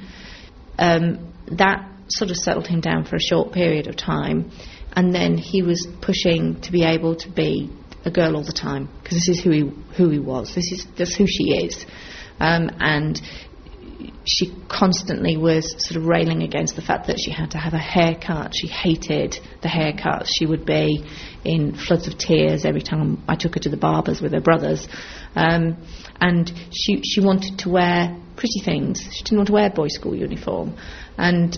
um, 0.78 1.32
that 1.46 1.88
sort 2.08 2.30
of 2.30 2.36
settled 2.36 2.66
him 2.66 2.80
down 2.80 3.04
for 3.04 3.16
a 3.16 3.20
short 3.20 3.52
period 3.52 3.86
of 3.86 3.96
time. 3.96 4.50
And 4.92 5.14
then 5.14 5.36
he 5.36 5.62
was 5.62 5.86
pushing 6.00 6.60
to 6.62 6.72
be 6.72 6.84
able 6.84 7.16
to 7.16 7.30
be 7.30 7.70
a 8.04 8.10
girl 8.10 8.36
all 8.36 8.44
the 8.44 8.52
time 8.52 8.88
because 9.02 9.18
this 9.18 9.28
is 9.28 9.40
who 9.40 9.50
he 9.50 9.60
who 9.96 10.10
he 10.10 10.18
was. 10.18 10.54
This 10.54 10.72
is 10.72 10.86
just 10.96 11.16
who 11.16 11.26
she 11.26 11.52
is, 11.52 11.84
um, 12.38 12.70
and 12.80 13.20
she 14.26 14.54
constantly 14.69 15.37
was 15.37 15.75
sort 15.85 15.97
of 15.97 16.07
railing 16.07 16.42
against 16.42 16.76
the 16.76 16.83
fact 16.83 17.07
that 17.07 17.19
she 17.19 17.30
had 17.30 17.52
to 17.52 17.59
have 17.59 17.75
a 17.75 17.78
haircut. 17.78 18.52
She 18.54 18.69
hated 18.69 19.38
the 19.62 19.69
haircuts. 19.69 20.28
She 20.38 20.47
would 20.47 20.64
be 20.64 21.04
in 21.45 21.75
floods 21.75 22.07
of 22.07 22.19
tears 22.19 22.64
every 22.64 22.83
time 22.83 23.23
I 23.28 23.37
took 23.37 23.54
her 23.54 23.61
to 23.61 23.69
the 23.69 23.76
barbers 23.76 24.21
with 24.21 24.33
her 24.33 24.40
brothers. 24.40 24.87
Um, 25.35 25.76
and 26.21 26.52
she, 26.73 27.02
she 27.02 27.21
wanted 27.21 27.59
to 27.61 27.71
wear 27.71 28.16
pretty 28.37 28.61
things. 28.64 29.00
She 29.12 29.25
didn't 29.25 29.38
want 29.38 29.47
to 29.49 29.54
wear 29.54 29.71
boys' 29.71 29.95
school 29.95 30.14
uniform. 30.14 30.76
And 31.16 31.57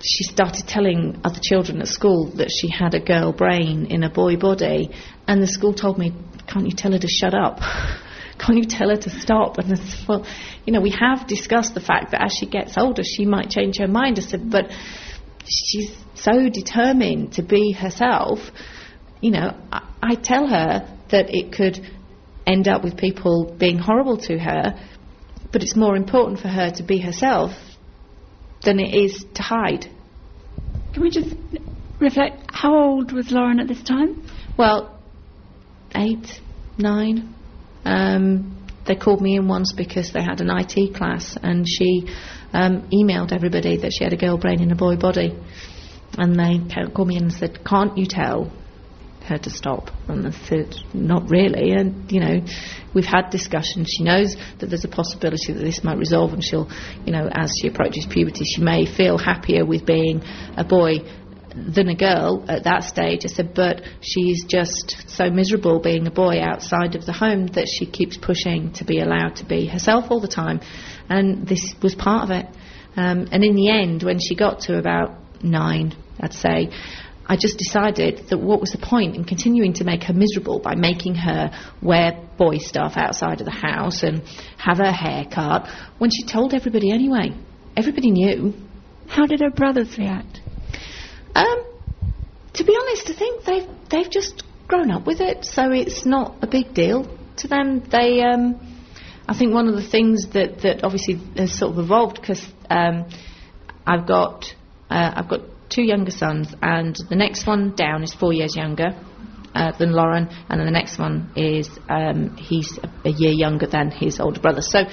she 0.00 0.24
started 0.24 0.66
telling 0.66 1.20
other 1.24 1.40
children 1.42 1.80
at 1.80 1.88
school 1.88 2.30
that 2.36 2.50
she 2.50 2.68
had 2.68 2.94
a 2.94 3.00
girl 3.00 3.32
brain 3.32 3.86
in 3.86 4.02
a 4.04 4.10
boy 4.10 4.36
body. 4.36 4.90
And 5.26 5.42
the 5.42 5.46
school 5.46 5.74
told 5.74 5.98
me, 5.98 6.12
Can't 6.46 6.66
you 6.66 6.76
tell 6.76 6.92
her 6.92 6.98
to 6.98 7.08
shut 7.08 7.34
up? 7.34 7.60
Can't 8.38 8.58
you 8.58 8.64
tell 8.64 8.90
her 8.90 8.96
to 8.96 9.10
stop? 9.10 9.58
And 9.58 9.72
I 9.72 9.76
said, 9.76 10.08
Well, 10.08 10.26
you 10.64 10.72
know, 10.72 10.80
we 10.80 10.90
have 10.98 11.26
discussed 11.26 11.74
the 11.74 11.80
fact 11.80 12.12
that 12.12 12.22
as 12.22 12.32
she 12.38 12.46
gets 12.46 12.76
older, 12.76 13.02
she 13.02 13.24
might 13.24 13.50
change 13.50 13.78
her 13.78 13.88
mind. 13.88 14.18
I 14.18 14.22
said, 14.22 14.50
But 14.50 14.70
she's 15.46 15.96
so 16.14 16.48
determined 16.48 17.34
to 17.34 17.42
be 17.42 17.72
herself. 17.72 18.38
You 19.20 19.32
know, 19.32 19.56
I, 19.72 19.88
I 20.02 20.14
tell 20.14 20.46
her 20.46 20.88
that 21.10 21.34
it 21.34 21.52
could 21.52 21.80
end 22.46 22.68
up 22.68 22.82
with 22.82 22.96
people 22.96 23.54
being 23.58 23.78
horrible 23.78 24.16
to 24.18 24.38
her, 24.38 24.80
but 25.52 25.62
it's 25.62 25.76
more 25.76 25.96
important 25.96 26.40
for 26.40 26.48
her 26.48 26.70
to 26.70 26.82
be 26.82 26.98
herself 26.98 27.52
than 28.64 28.80
it 28.80 28.94
is 28.94 29.24
to 29.34 29.42
hide. 29.42 29.86
Can 30.92 31.02
we 31.02 31.10
just 31.10 31.34
reflect? 32.00 32.50
How 32.50 32.74
old 32.74 33.12
was 33.12 33.30
Lauren 33.30 33.60
at 33.60 33.68
this 33.68 33.82
time? 33.82 34.26
Well, 34.56 34.98
eight, 35.94 36.40
nine. 36.76 37.34
Um, 37.84 38.66
they 38.86 38.96
called 38.96 39.20
me 39.20 39.36
in 39.36 39.46
once 39.48 39.72
because 39.72 40.12
they 40.12 40.22
had 40.22 40.40
an 40.40 40.50
IT 40.50 40.94
class, 40.94 41.36
and 41.40 41.66
she 41.68 42.08
um, 42.52 42.88
emailed 42.92 43.32
everybody 43.32 43.76
that 43.78 43.92
she 43.92 44.02
had 44.02 44.12
a 44.12 44.16
girl 44.16 44.38
brain 44.38 44.62
in 44.62 44.72
a 44.72 44.76
boy 44.76 44.96
body. 44.96 45.38
And 46.16 46.34
they 46.34 46.90
called 46.94 47.08
me 47.08 47.16
in 47.16 47.24
and 47.24 47.32
said, 47.32 47.64
"Can't 47.64 47.96
you 47.98 48.06
tell 48.06 48.50
her 49.26 49.36
to 49.38 49.50
stop?" 49.50 49.90
And 50.08 50.26
I 50.26 50.30
said, 50.30 50.74
"Not 50.94 51.28
really." 51.30 51.72
And 51.72 52.10
you 52.10 52.20
know, 52.20 52.40
we've 52.94 53.04
had 53.04 53.28
discussions. 53.30 53.88
She 53.94 54.04
knows 54.04 54.34
that 54.58 54.66
there's 54.70 54.86
a 54.86 54.88
possibility 54.88 55.52
that 55.52 55.60
this 55.60 55.84
might 55.84 55.98
resolve, 55.98 56.32
and 56.32 56.42
she'll, 56.42 56.68
you 57.04 57.12
know, 57.12 57.28
as 57.30 57.52
she 57.60 57.68
approaches 57.68 58.06
puberty, 58.08 58.44
she 58.44 58.62
may 58.62 58.86
feel 58.86 59.18
happier 59.18 59.66
with 59.66 59.84
being 59.84 60.22
a 60.56 60.64
boy 60.64 61.00
than 61.66 61.88
a 61.88 61.94
girl 61.94 62.44
at 62.48 62.64
that 62.64 62.84
stage. 62.84 63.24
I 63.24 63.28
said, 63.28 63.54
but 63.54 63.82
she's 64.00 64.44
just 64.44 65.08
so 65.08 65.30
miserable 65.30 65.80
being 65.80 66.06
a 66.06 66.10
boy 66.10 66.40
outside 66.40 66.94
of 66.94 67.06
the 67.06 67.12
home 67.12 67.48
that 67.48 67.66
she 67.68 67.86
keeps 67.86 68.16
pushing 68.16 68.72
to 68.74 68.84
be 68.84 69.00
allowed 69.00 69.36
to 69.36 69.44
be 69.44 69.66
herself 69.66 70.10
all 70.10 70.20
the 70.20 70.28
time. 70.28 70.60
And 71.08 71.46
this 71.46 71.74
was 71.82 71.94
part 71.94 72.24
of 72.24 72.30
it. 72.30 72.46
Um, 72.96 73.28
and 73.30 73.44
in 73.44 73.54
the 73.54 73.70
end, 73.70 74.02
when 74.02 74.18
she 74.18 74.34
got 74.34 74.60
to 74.62 74.78
about 74.78 75.16
nine, 75.42 75.94
I'd 76.20 76.32
say, 76.32 76.70
I 77.26 77.36
just 77.36 77.58
decided 77.58 78.28
that 78.30 78.38
what 78.38 78.60
was 78.60 78.72
the 78.72 78.78
point 78.78 79.14
in 79.14 79.24
continuing 79.24 79.74
to 79.74 79.84
make 79.84 80.04
her 80.04 80.14
miserable 80.14 80.60
by 80.60 80.74
making 80.74 81.14
her 81.16 81.50
wear 81.82 82.26
boy 82.38 82.56
stuff 82.56 82.94
outside 82.96 83.40
of 83.40 83.44
the 83.44 83.52
house 83.52 84.02
and 84.02 84.22
have 84.56 84.78
her 84.78 84.92
hair 84.92 85.26
cut 85.30 85.68
when 85.98 86.10
she 86.10 86.24
told 86.24 86.54
everybody 86.54 86.90
anyway. 86.90 87.36
Everybody 87.76 88.10
knew. 88.10 88.54
How 89.08 89.26
did 89.26 89.40
her 89.40 89.50
brothers 89.50 89.98
react? 89.98 90.40
Um, 91.34 91.64
to 92.54 92.64
be 92.64 92.76
honest, 92.80 93.10
I 93.10 93.14
think 93.14 93.44
they've 93.44 93.68
they've 93.90 94.10
just 94.10 94.44
grown 94.66 94.90
up 94.90 95.06
with 95.06 95.20
it, 95.20 95.44
so 95.44 95.70
it's 95.70 96.04
not 96.04 96.36
a 96.42 96.46
big 96.46 96.74
deal 96.74 97.06
to 97.38 97.48
them. 97.48 97.82
They, 97.90 98.20
um, 98.20 98.86
I 99.26 99.36
think, 99.36 99.54
one 99.54 99.68
of 99.68 99.74
the 99.74 99.88
things 99.88 100.28
that 100.32 100.62
that 100.62 100.84
obviously 100.84 101.20
has 101.36 101.58
sort 101.58 101.72
of 101.72 101.78
evolved 101.78 102.20
because 102.20 102.44
um, 102.70 103.08
I've 103.86 104.06
got 104.06 104.44
uh, 104.90 105.12
I've 105.16 105.28
got 105.28 105.40
two 105.70 105.82
younger 105.82 106.10
sons, 106.10 106.54
and 106.62 106.96
the 107.08 107.16
next 107.16 107.46
one 107.46 107.74
down 107.74 108.02
is 108.02 108.14
four 108.14 108.32
years 108.32 108.56
younger. 108.56 108.96
Uh, 109.54 109.76
than 109.78 109.92
Lauren, 109.92 110.28
and 110.50 110.60
then 110.60 110.66
the 110.66 110.70
next 110.70 110.98
one 110.98 111.32
is 111.34 111.68
um, 111.88 112.36
he's 112.36 112.78
a, 112.78 113.08
a 113.08 113.10
year 113.10 113.32
younger 113.32 113.66
than 113.66 113.90
his 113.90 114.20
older 114.20 114.38
brother. 114.38 114.60
So 114.60 114.84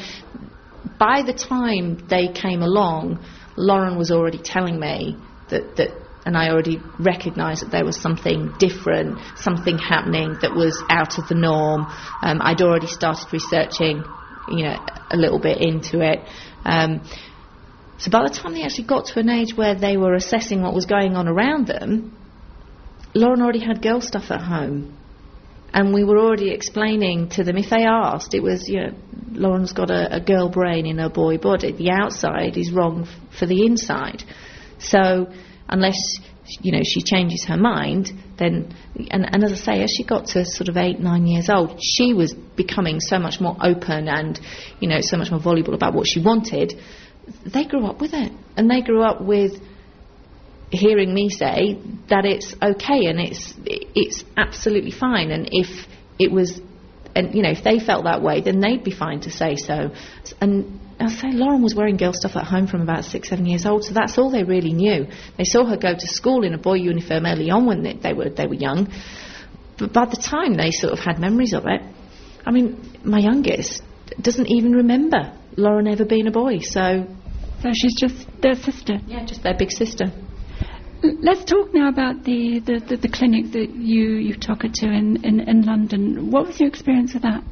by 0.98 1.24
the 1.24 1.34
time 1.34 2.08
they 2.10 2.30
came 2.30 2.62
along, 2.62 3.24
Lauren 3.58 3.98
was 3.98 4.12
already 4.12 4.40
telling 4.40 4.80
me 4.80 5.18
that, 5.50 5.76
that 5.76 5.92
and 6.26 6.36
I 6.36 6.50
already 6.50 6.82
recognised 7.00 7.62
that 7.62 7.72
there 7.72 7.86
was 7.86 8.02
something 8.02 8.54
different, 8.58 9.20
something 9.38 9.78
happening 9.78 10.38
that 10.42 10.56
was 10.56 10.84
out 10.90 11.20
of 11.20 11.28
the 11.28 11.36
norm. 11.36 11.86
Um, 12.22 12.42
I'd 12.42 12.62
already 12.62 12.88
started 12.88 13.32
researching, 13.32 14.04
you 14.50 14.64
know, 14.64 14.86
a 15.12 15.18
little 15.18 15.40
bit 15.40 15.62
into 15.62 16.02
it. 16.02 16.28
Um, 16.66 17.02
so 18.00 18.10
by 18.10 18.24
the 18.24 18.34
time 18.34 18.54
they 18.54 18.64
actually 18.64 18.88
got 18.88 19.06
to 19.06 19.20
an 19.20 19.30
age 19.30 19.56
where 19.56 19.76
they 19.76 19.98
were 19.98 20.16
assessing 20.16 20.64
what 20.64 20.74
was 20.74 20.88
going 20.88 21.16
on 21.16 21.28
around 21.28 21.68
them, 21.68 22.18
Lauren 23.14 23.42
already 23.42 23.64
had 23.64 23.84
girl 23.84 24.02
stuff 24.02 24.32
at 24.32 24.42
home. 24.42 24.98
And 25.74 25.94
we 25.94 26.04
were 26.04 26.18
already 26.18 26.52
explaining 26.52 27.30
to 27.30 27.44
them, 27.44 27.58
if 27.58 27.70
they 27.70 27.86
asked, 27.86 28.34
it 28.34 28.42
was, 28.42 28.68
you 28.68 28.80
know, 28.80 28.94
Lauren's 29.32 29.74
got 29.74 29.92
a, 29.92 30.16
a 30.16 30.20
girl 30.22 30.50
brain 30.50 30.86
in 30.86 31.00
a 31.00 31.10
boy 31.10 31.38
body. 31.38 31.72
The 31.74 31.92
outside 31.92 32.58
is 32.58 32.72
wrong 32.72 33.04
f- 33.04 33.38
for 33.40 33.46
the 33.46 33.66
inside. 33.66 34.24
So 34.80 35.28
unless 35.70 35.98
you 36.62 36.72
know 36.72 36.82
she 36.84 37.02
changes 37.02 37.46
her 37.46 37.58
mind, 37.58 38.12
then 38.38 38.76
and, 39.12 39.26
and 39.34 39.44
as 39.44 39.52
I 39.52 39.56
say, 39.56 39.84
as 39.84 39.92
she 39.92 40.04
got 40.04 40.28
to 40.28 40.46
sort 40.46 40.70
of 40.70 40.78
eight 40.78 41.00
nine 41.00 41.28
years 41.28 41.50
old, 41.50 41.80
she 41.82 42.14
was 42.14 42.34
becoming 42.34 43.00
so 43.00 43.20
much 43.20 43.40
more 43.40 43.58
open 43.62 44.08
and 44.08 44.40
you 44.80 44.88
know 44.88 45.02
so 45.02 45.18
much 45.18 45.32
more 45.32 45.40
voluble 45.40 45.74
about 45.74 45.94
what 45.94 46.08
she 46.08 46.22
wanted. 46.22 46.74
They 47.46 47.66
grew 47.66 47.86
up 47.86 48.00
with 48.00 48.14
it, 48.14 48.32
and 48.56 48.70
they 48.70 48.82
grew 48.82 49.02
up 49.02 49.22
with 49.22 49.54
hearing 50.72 51.14
me 51.14 51.30
say 51.30 51.80
that 52.10 52.26
it's 52.26 52.54
okay 52.62 53.06
and 53.06 53.20
it's 53.20 53.54
it's 53.68 54.24
absolutely 54.36 54.92
fine 54.92 55.32
and 55.32 55.48
if 55.52 55.88
it 56.20 56.32
was 56.32 56.60
and 57.16 57.34
you 57.34 57.42
know 57.42 57.52
if 57.52 57.64
they 57.64 57.80
felt 57.80 58.06
that 58.06 58.22
way 58.22 58.42
then 58.42 58.60
they'd 58.60 58.84
be 58.84 58.92
fine 58.92 59.22
to 59.22 59.30
say 59.30 59.56
so 59.56 59.92
and 60.42 60.80
I 61.00 61.10
say 61.10 61.32
Lauren 61.32 61.62
was 61.62 61.76
wearing 61.76 61.98
girl 61.98 62.14
stuff 62.14 62.36
at 62.36 62.46
home 62.46 62.68
from 62.68 62.82
about 62.82 63.06
six 63.06 63.30
seven 63.30 63.46
years 63.46 63.66
old 63.66 63.84
so 63.84 63.94
that's 63.94 64.18
all 64.18 64.32
they 64.32 64.44
really 64.44 64.74
knew. 64.74 65.08
They 65.38 65.44
saw 65.44 65.66
her 65.66 65.78
go 65.78 65.94
to 65.94 66.08
school 66.08 66.44
in 66.44 66.54
a 66.54 66.58
boy 66.58 66.76
uniform 66.76 67.26
early 67.26 67.50
on 67.50 67.66
when 67.66 67.84
they, 67.84 67.94
they 67.94 68.14
were 68.14 68.30
they 68.30 68.48
were 68.48 68.56
young. 68.56 68.88
But 69.78 69.92
by 69.92 70.06
the 70.06 70.16
time 70.16 70.54
they 70.54 70.72
sort 70.72 70.94
of 70.94 71.00
had 71.00 71.20
memories 71.20 71.54
of 71.54 71.66
it 71.66 71.82
I 72.46 72.52
mean 72.52 73.00
my 73.04 73.20
youngest 73.20 73.84
doesn't 74.22 74.48
even 74.48 74.72
remember 74.72 75.34
Lauren 75.58 75.88
ever 75.88 76.06
being 76.06 76.28
a 76.28 76.32
boy 76.32 76.60
so. 76.60 77.06
So 77.62 77.72
she's 77.74 77.96
just 78.00 78.28
their 78.42 78.56
sister? 78.56 79.00
Yeah 79.08 79.26
just 79.26 79.44
their 79.44 79.56
big 79.58 79.72
sister. 79.72 80.06
Let's 81.04 81.44
talk 81.46 81.74
now 81.74 81.90
about 81.90 82.24
the, 82.24 82.60
the, 82.60 82.80
the, 82.80 82.98
the, 82.98 83.10
clinic 83.10 83.52
that 83.52 83.76
you, 83.76 84.16
you 84.16 84.34
took 84.34 84.64
her 84.64 84.70
to 84.74 84.88
in, 84.88 85.24
in, 85.24 85.40
in 85.42 85.62
London. 85.62 86.32
What 86.32 86.48
was 86.48 86.60
your 86.60 86.68
experience 86.68 87.14
with 87.14 87.24
that? 87.24 87.44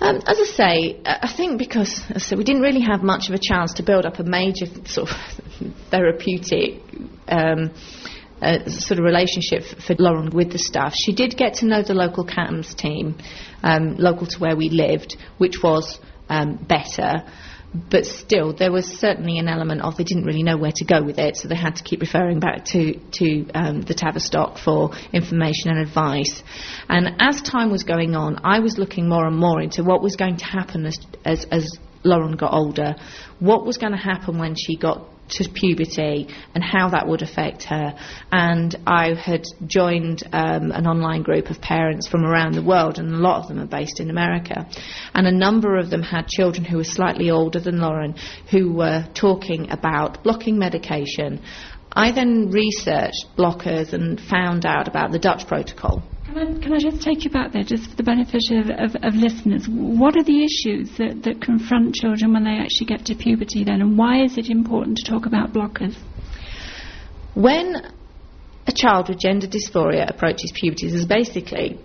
Um, 0.00 0.16
as 0.26 0.38
I 0.40 0.44
say, 0.44 1.00
I 1.04 1.32
think 1.36 1.58
because 1.58 2.02
so 2.18 2.36
we 2.36 2.44
didn't 2.44 2.62
really 2.62 2.80
have 2.80 3.02
much 3.02 3.28
of 3.28 3.34
a 3.34 3.38
chance 3.40 3.74
to 3.74 3.82
build 3.82 4.04
up 4.04 4.18
a 4.18 4.24
major 4.24 4.66
sort 4.86 5.10
of 5.10 5.16
therapeutic 5.90 6.82
um, 7.28 7.70
uh, 8.40 8.68
sort 8.68 8.98
of 8.98 9.04
relationship 9.04 9.62
for 9.86 9.94
Lauren 9.98 10.30
with 10.30 10.50
the 10.50 10.58
staff. 10.58 10.92
She 10.96 11.14
did 11.14 11.36
get 11.36 11.54
to 11.54 11.66
know 11.66 11.82
the 11.82 11.94
local 11.94 12.26
CAMHS 12.26 12.76
team, 12.76 13.16
um, 13.62 13.96
local 13.96 14.26
to 14.26 14.38
where 14.40 14.56
we 14.56 14.68
lived, 14.68 15.16
which 15.38 15.62
was 15.62 16.00
um, 16.28 16.56
better 16.56 17.24
but 17.74 18.04
still, 18.04 18.52
there 18.52 18.70
was 18.70 18.86
certainly 18.86 19.38
an 19.38 19.48
element 19.48 19.80
of 19.80 19.96
they 19.96 20.04
didn't 20.04 20.24
really 20.24 20.42
know 20.42 20.58
where 20.58 20.72
to 20.74 20.84
go 20.84 21.02
with 21.02 21.18
it, 21.18 21.36
so 21.36 21.48
they 21.48 21.56
had 21.56 21.76
to 21.76 21.82
keep 21.82 22.00
referring 22.00 22.38
back 22.38 22.66
to 22.66 22.98
to 23.12 23.50
um, 23.54 23.80
the 23.82 23.94
Tavistock 23.94 24.58
for 24.58 24.90
information 25.12 25.70
and 25.70 25.78
advice. 25.78 26.42
And 26.88 27.16
as 27.18 27.40
time 27.40 27.70
was 27.70 27.82
going 27.84 28.14
on, 28.14 28.40
I 28.44 28.60
was 28.60 28.76
looking 28.76 29.08
more 29.08 29.26
and 29.26 29.36
more 29.36 29.62
into 29.62 29.82
what 29.82 30.02
was 30.02 30.16
going 30.16 30.36
to 30.38 30.44
happen 30.44 30.84
as 30.84 30.98
as, 31.24 31.46
as 31.50 31.78
Lauren 32.04 32.36
got 32.36 32.52
older, 32.52 32.96
what 33.38 33.64
was 33.64 33.78
going 33.78 33.92
to 33.92 33.98
happen 33.98 34.38
when 34.38 34.54
she 34.54 34.76
got 34.76 35.08
to 35.32 35.48
puberty 35.48 36.28
and 36.54 36.62
how 36.62 36.90
that 36.90 37.06
would 37.06 37.22
affect 37.22 37.64
her. 37.64 37.94
And 38.30 38.74
I 38.86 39.14
had 39.14 39.44
joined 39.66 40.22
um, 40.32 40.70
an 40.72 40.86
online 40.86 41.22
group 41.22 41.50
of 41.50 41.60
parents 41.60 42.08
from 42.08 42.24
around 42.24 42.54
the 42.54 42.62
world, 42.62 42.98
and 42.98 43.12
a 43.12 43.16
lot 43.18 43.42
of 43.42 43.48
them 43.48 43.58
are 43.58 43.66
based 43.66 44.00
in 44.00 44.10
America. 44.10 44.68
And 45.14 45.26
a 45.26 45.32
number 45.32 45.76
of 45.76 45.90
them 45.90 46.02
had 46.02 46.26
children 46.28 46.64
who 46.64 46.76
were 46.78 46.84
slightly 46.84 47.30
older 47.30 47.60
than 47.60 47.80
Lauren 47.80 48.14
who 48.50 48.72
were 48.72 49.06
talking 49.14 49.70
about 49.70 50.22
blocking 50.22 50.58
medication. 50.58 51.40
I 51.94 52.12
then 52.12 52.50
researched 52.50 53.26
blockers 53.36 53.92
and 53.92 54.20
found 54.20 54.64
out 54.64 54.88
about 54.88 55.12
the 55.12 55.18
Dutch 55.18 55.46
protocol. 55.46 56.02
Can 56.32 56.56
I, 56.56 56.60
can 56.62 56.72
I 56.72 56.78
just 56.78 57.02
take 57.02 57.24
you 57.24 57.30
back 57.30 57.52
there, 57.52 57.62
just 57.62 57.90
for 57.90 57.96
the 57.96 58.02
benefit 58.02 58.42
of, 58.52 58.70
of, 58.70 58.96
of, 59.02 59.14
listeners? 59.14 59.68
What 59.68 60.16
are 60.16 60.22
the 60.22 60.42
issues 60.42 60.96
that, 60.96 61.24
that 61.24 61.42
confront 61.42 61.94
children 61.94 62.32
when 62.32 62.44
they 62.44 62.56
actually 62.56 62.86
get 62.86 63.04
to 63.06 63.14
puberty 63.14 63.64
then, 63.64 63.82
and 63.82 63.98
why 63.98 64.24
is 64.24 64.38
it 64.38 64.48
important 64.48 64.96
to 64.98 65.10
talk 65.10 65.26
about 65.26 65.52
blockers? 65.52 65.94
When 67.34 67.76
a 68.66 68.72
child 68.72 69.10
with 69.10 69.18
gender 69.18 69.46
dysphoria 69.46 70.08
approaches 70.08 70.52
puberty, 70.54 70.88
there's 70.88 71.04
basically 71.04 71.78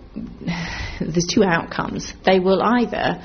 there's 0.98 1.26
two 1.26 1.44
outcomes. 1.44 2.14
They 2.24 2.38
will 2.38 2.62
either 2.62 3.22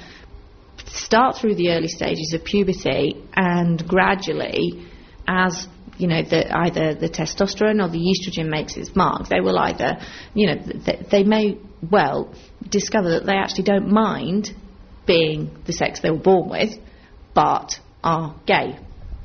start 0.87 1.37
through 1.37 1.55
the 1.55 1.69
early 1.69 1.87
stages 1.87 2.33
of 2.33 2.43
puberty 2.43 3.23
and 3.33 3.81
gradually, 3.87 4.89
as 5.25 5.69
you 5.97 6.07
know, 6.07 6.21
the, 6.23 6.55
either 6.55 6.95
the 6.95 7.09
testosterone 7.09 7.83
or 7.83 7.89
the 7.89 7.99
estrogen 7.99 8.49
makes 8.49 8.75
its 8.75 8.95
mark, 8.95 9.27
they 9.29 9.39
will 9.39 9.57
either, 9.57 9.99
you 10.33 10.47
know, 10.47 10.55
th- 10.85 11.07
they 11.11 11.23
may 11.23 11.57
well 11.91 12.33
discover 12.69 13.11
that 13.11 13.25
they 13.25 13.35
actually 13.35 13.63
don't 13.63 13.91
mind 13.91 14.51
being 15.05 15.55
the 15.65 15.73
sex 15.73 15.99
they 15.99 16.09
were 16.09 16.17
born 16.17 16.49
with, 16.49 16.73
but 17.33 17.79
are 18.03 18.35
gay. 18.45 18.77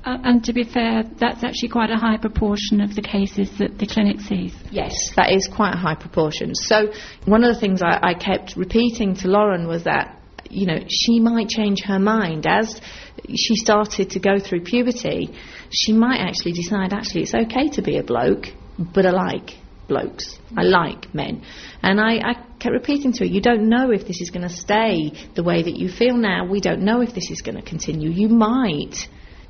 Uh, 0.04 0.16
and 0.24 0.44
to 0.44 0.52
be 0.52 0.64
fair, 0.64 1.02
that's 1.18 1.42
actually 1.42 1.68
quite 1.68 1.90
a 1.90 1.96
high 1.96 2.16
proportion 2.16 2.80
of 2.80 2.94
the 2.94 3.02
cases 3.02 3.50
that 3.58 3.78
the 3.78 3.86
clinic 3.86 4.20
sees. 4.20 4.54
Yes, 4.70 5.10
that 5.16 5.32
is 5.32 5.48
quite 5.48 5.74
a 5.74 5.76
high 5.76 5.96
proportion. 5.96 6.54
So, 6.54 6.92
one 7.24 7.44
of 7.44 7.54
the 7.54 7.60
things 7.60 7.82
I, 7.82 7.98
I 8.02 8.14
kept 8.14 8.56
repeating 8.56 9.16
to 9.16 9.28
Lauren 9.28 9.66
was 9.66 9.84
that, 9.84 10.17
you 10.50 10.66
know, 10.66 10.78
she 10.88 11.20
might 11.20 11.48
change 11.48 11.82
her 11.84 11.98
mind 11.98 12.46
as 12.46 12.80
she 13.28 13.56
started 13.56 14.10
to 14.10 14.20
go 14.20 14.38
through 14.38 14.62
puberty 14.62 15.34
she 15.70 15.92
might 15.92 16.20
actually 16.20 16.52
decide, 16.52 16.92
actually, 16.92 17.22
it's 17.22 17.34
okay 17.34 17.68
to 17.70 17.82
be 17.82 17.98
a 17.98 18.02
bloke, 18.02 18.46
but 18.78 19.04
I 19.04 19.10
like 19.10 19.50
blokes. 19.86 20.38
I 20.56 20.62
like 20.62 21.14
men. 21.14 21.44
And 21.82 22.00
I, 22.00 22.16
I 22.18 22.34
kept 22.58 22.72
repeating 22.72 23.12
to 23.12 23.20
her, 23.20 23.24
you 23.24 23.40
don't 23.40 23.68
know 23.68 23.90
if 23.90 24.06
this 24.06 24.20
is 24.20 24.30
going 24.30 24.46
to 24.46 24.54
stay 24.54 25.12
the 25.34 25.42
way 25.42 25.62
that 25.62 25.76
you 25.76 25.88
feel 25.90 26.16
now. 26.16 26.46
We 26.46 26.60
don't 26.60 26.82
know 26.82 27.00
if 27.00 27.14
this 27.14 27.30
is 27.30 27.42
going 27.42 27.56
to 27.56 27.62
continue. 27.62 28.10
You 28.10 28.28
might 28.28 28.96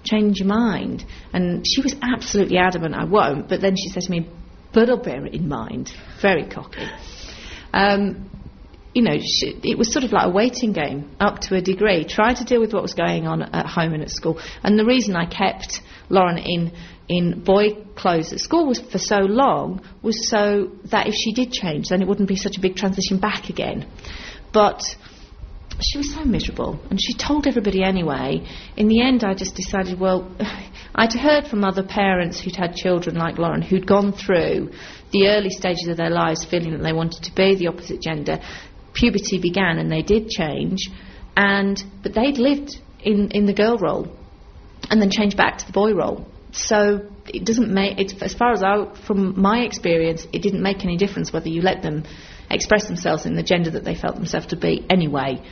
change 0.05 0.39
your 0.39 0.49
mind. 0.49 1.05
And 1.33 1.65
she 1.67 1.83
was 1.83 1.95
absolutely 2.03 2.59
adamant, 2.59 2.95
I 2.95 3.05
won't. 3.05 3.49
But 3.49 3.61
then 3.61 3.75
she 3.77 3.89
said 3.89 4.05
to 4.05 4.11
me, 4.11 4.29
but 4.73 4.89
I'll 4.89 5.03
bear 5.03 5.27
it 5.27 5.35
in 5.35 5.49
mind. 5.49 5.93
Very 6.21 6.49
cocky. 6.49 6.87
Um, 7.73 8.31
you 8.95 9.03
know, 9.03 9.19
she, 9.19 9.59
it 9.63 9.79
was 9.79 9.93
sort 9.93 10.05
of 10.05 10.13
like 10.13 10.27
a 10.27 10.31
waiting 10.31 10.73
game 10.73 11.11
up 11.21 11.41
to 11.41 11.57
a 11.57 11.61
degree. 11.61 12.05
Try 12.05 12.35
to 12.35 12.45
deal 12.45 12.61
with 12.61 12.73
what 12.73 12.83
was 12.83 12.95
going 12.95 13.27
on 13.27 13.43
at 13.43 13.67
home 13.67 13.93
and 13.93 14.03
at 14.03 14.11
school. 14.11 14.41
And 14.63 14.79
the 14.79 14.85
reason 14.85 15.15
I 15.15 15.27
kept 15.27 15.81
Lauren 16.09 16.39
in 16.39 16.73
in 17.09 17.43
boy 17.43 17.75
clothes 17.97 18.33
at 18.33 18.41
school 18.41 18.67
was 18.67 18.81
for 18.81 18.99
so 18.99 19.17
long 19.17 19.81
was 20.03 20.29
so 20.29 20.71
that 20.91 21.07
if 21.07 21.15
she 21.15 21.33
did 21.33 21.53
change, 21.53 21.89
then 21.89 22.03
it 22.03 22.09
wouldn't 22.09 22.29
be 22.29 22.37
such 22.37 22.59
a 22.59 22.61
big 22.61 22.77
transition 22.77 23.19
back 23.19 23.49
again. 23.49 23.87
But 24.53 24.83
she 25.81 25.99
was 25.99 26.13
so 26.13 26.25
miserable, 26.25 26.81
and 26.91 27.01
she 27.01 27.15
told 27.15 27.47
everybody 27.47 27.83
anyway. 27.83 28.47
In 28.77 28.89
the 28.89 29.01
end, 29.01 29.25
I 29.25 29.35
just 29.35 29.55
decided, 29.55 29.99
well, 29.99 30.31
I'd 30.95 31.13
heard 31.13 31.47
from 31.47 31.65
other 31.65 31.83
parents 31.83 32.41
who'd 32.41 32.57
had 32.57 32.75
children 32.75 33.17
like 33.17 33.39
Lauren 33.39 33.63
who'd 33.63 33.87
gone 33.87 34.13
through 34.13 34.73
the 35.13 35.29
early 35.29 35.51
stages 35.51 35.87
of 35.89 35.97
their 35.97 36.11
lives 36.11 36.45
feeling 36.45 36.73
that 36.73 36.83
they 36.83 36.93
wanted 36.93 37.23
to 37.25 37.35
be 37.35 37.55
the 37.55 37.69
opposite 37.69 38.03
gender. 38.03 38.41
Puberty 38.99 39.39
began, 39.41 39.79
and 39.79 39.91
they 39.91 40.03
did 40.03 40.29
change, 40.29 40.91
and 41.37 41.83
but 42.03 42.15
they'd 42.15 42.39
lived 42.39 42.81
in, 43.01 43.31
in 43.31 43.47
the 43.47 43.53
girl 43.53 43.79
role 43.79 44.09
and 44.91 45.01
then 45.01 45.11
changed 45.11 45.37
back 45.37 45.59
to 45.59 45.67
the 45.67 45.73
boy 45.73 45.93
role. 45.93 46.27
So 46.53 47.09
it 47.27 47.45
doesn't 47.45 47.73
make, 47.73 47.99
it, 47.99 48.23
as 48.23 48.35
far 48.35 48.53
as 48.53 48.63
I, 48.63 48.93
from 49.07 49.41
my 49.41 49.61
experience, 49.61 50.27
it 50.33 50.43
didn't 50.43 50.63
make 50.63 50.85
any 50.85 50.97
difference 50.97 51.33
whether 51.33 51.49
you 51.49 51.63
let 51.63 51.83
them 51.83 52.05
express 52.51 52.87
themselves 52.87 53.27
in 53.27 53.35
the 53.35 53.43
gender 53.43 53.71
that 53.73 53.85
they 53.85 53.95
felt 53.95 54.17
themselves 54.17 54.47
to 54.47 54.57
be 54.57 54.85
anyway. 54.89 55.43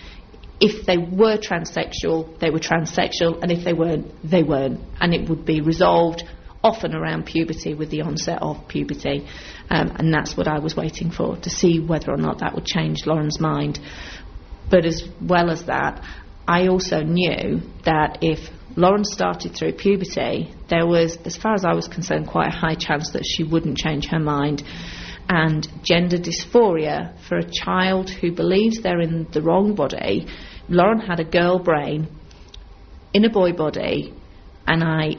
If 0.59 0.87
they 0.87 0.97
were 0.97 1.37
transsexual, 1.37 2.39
they 2.41 2.51
were 2.51 2.59
transsexual, 2.59 3.43
and 3.43 3.53
if 3.53 3.63
they 3.63 3.75
weren't, 3.75 4.07
they 4.29 4.43
weren't. 4.43 4.81
And 5.01 5.13
it 5.15 5.29
would 5.29 5.45
be 5.45 5.61
resolved 5.61 6.25
often 6.67 6.95
around 6.95 7.27
puberty 7.27 7.75
with 7.75 7.91
the 7.91 8.03
onset 8.03 8.43
of 8.43 8.67
puberty. 8.67 9.27
Um, 9.71 9.93
and 9.99 10.13
that's 10.13 10.37
what 10.37 10.49
I 10.49 10.59
was 10.59 10.77
waiting 10.77 11.11
for, 11.11 11.37
to 11.37 11.51
see 11.51 11.79
whether 11.79 12.11
or 12.11 12.17
not 12.17 12.41
that 12.41 12.55
would 12.55 12.67
change 12.67 13.07
Lauren's 13.07 13.41
mind. 13.41 13.79
But 14.69 14.85
as 14.85 15.05
well 15.21 15.51
as 15.51 15.67
that, 15.67 16.05
I 16.49 16.67
also 16.67 17.03
knew 17.03 17.61
that 17.85 18.19
if 18.21 18.51
Lauren 18.77 19.05
started 19.05 19.55
through 19.55 19.73
puberty, 19.75 20.53
there 20.69 20.87
was, 20.87 21.17
as 21.25 21.37
far 21.37 21.55
as 21.55 21.65
I 21.65 21.73
was 21.73 21.89
concerned, 21.89 22.27
quite 22.27 22.49
a 22.49 22.57
high 22.57 22.75
chance 22.75 23.13
that 23.13 23.25
she 23.25 23.45
wouldn't 23.45 23.79
change 23.79 24.07
her 24.07 24.19
mind. 24.19 24.63
And 25.29 25.67
gender 25.83 26.19
dysphoria 26.19 27.19
for 27.29 27.39
a 27.39 27.51
child 27.51 28.11
who 28.11 28.33
believes 28.33 28.83
they're 28.83 29.01
in 29.01 29.27
the 29.33 29.43
wrong 29.43 29.75
body, 29.75 30.27
Lauren 30.69 31.01
had 31.01 31.21
a 31.21 31.25
girl 31.25 31.59
brain 31.59 32.09
in 33.13 33.25
a 33.25 33.31
boy 33.31 33.53
body, 33.53 34.13
and 34.67 34.85
I 34.85 35.17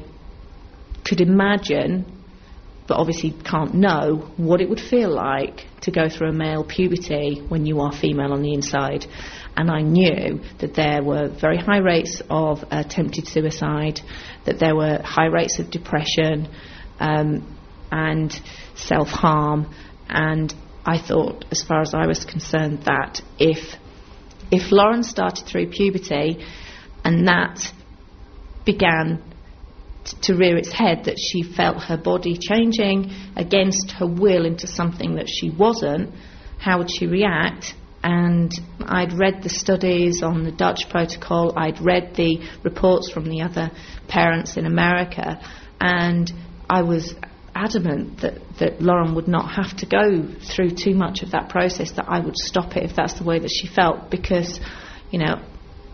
could 1.07 1.21
imagine, 1.21 2.05
but 2.87 2.97
obviously 2.97 3.31
can't 3.31 3.73
know, 3.73 4.31
what 4.37 4.61
it 4.61 4.69
would 4.69 4.79
feel 4.79 5.09
like 5.13 5.65
to 5.81 5.91
go 5.91 6.09
through 6.09 6.29
a 6.29 6.33
male 6.33 6.63
puberty 6.63 7.41
when 7.47 7.65
you 7.65 7.79
are 7.79 7.91
female 7.91 8.33
on 8.33 8.41
the 8.41 8.53
inside. 8.53 9.05
And 9.55 9.71
I 9.71 9.81
knew 9.81 10.41
that 10.59 10.75
there 10.75 11.01
were 11.03 11.29
very 11.29 11.57
high 11.57 11.79
rates 11.79 12.21
of 12.29 12.63
attempted 12.69 13.27
suicide, 13.27 14.01
that 14.45 14.59
there 14.59 14.75
were 14.75 15.01
high 15.03 15.25
rates 15.25 15.59
of 15.59 15.71
depression 15.71 16.47
um, 16.99 17.57
and 17.91 18.31
self 18.75 19.07
harm, 19.07 19.73
and 20.09 20.53
I 20.85 20.99
thought, 20.99 21.45
as 21.51 21.63
far 21.63 21.81
as 21.81 21.93
I 21.93 22.07
was 22.07 22.23
concerned, 22.23 22.83
that 22.83 23.21
if 23.39 23.75
if 24.49 24.71
Lauren 24.71 25.03
started 25.03 25.45
through 25.45 25.69
puberty 25.71 26.45
and 27.03 27.27
that 27.27 27.73
began 28.65 29.21
to 30.21 30.35
rear 30.35 30.57
its 30.57 30.71
head 30.71 31.05
that 31.05 31.17
she 31.19 31.43
felt 31.43 31.83
her 31.83 31.97
body 31.97 32.37
changing 32.37 33.11
against 33.35 33.91
her 33.91 34.07
will 34.07 34.45
into 34.45 34.67
something 34.67 35.15
that 35.15 35.27
she 35.27 35.49
wasn't, 35.49 36.13
how 36.59 36.79
would 36.79 36.89
she 36.91 37.07
react? 37.07 37.75
And 38.03 38.51
I'd 38.85 39.13
read 39.13 39.43
the 39.43 39.49
studies 39.49 40.23
on 40.23 40.43
the 40.43 40.51
Dutch 40.51 40.89
protocol, 40.89 41.53
I'd 41.57 41.81
read 41.81 42.15
the 42.15 42.39
reports 42.63 43.11
from 43.11 43.25
the 43.25 43.41
other 43.41 43.71
parents 44.07 44.55
in 44.55 44.65
America, 44.65 45.41
and 45.79 46.31
I 46.69 46.83
was 46.83 47.15
adamant 47.53 48.21
that, 48.21 48.35
that 48.59 48.81
Lauren 48.81 49.15
would 49.15 49.27
not 49.27 49.51
have 49.51 49.75
to 49.77 49.85
go 49.85 50.27
through 50.55 50.71
too 50.71 50.93
much 50.93 51.23
of 51.23 51.31
that 51.31 51.49
process, 51.49 51.91
that 51.93 52.05
I 52.07 52.19
would 52.19 52.37
stop 52.37 52.77
it 52.77 52.83
if 52.83 52.95
that's 52.95 53.17
the 53.17 53.23
way 53.23 53.39
that 53.39 53.49
she 53.49 53.67
felt, 53.67 54.11
because, 54.11 54.59
you 55.11 55.19
know, 55.19 55.41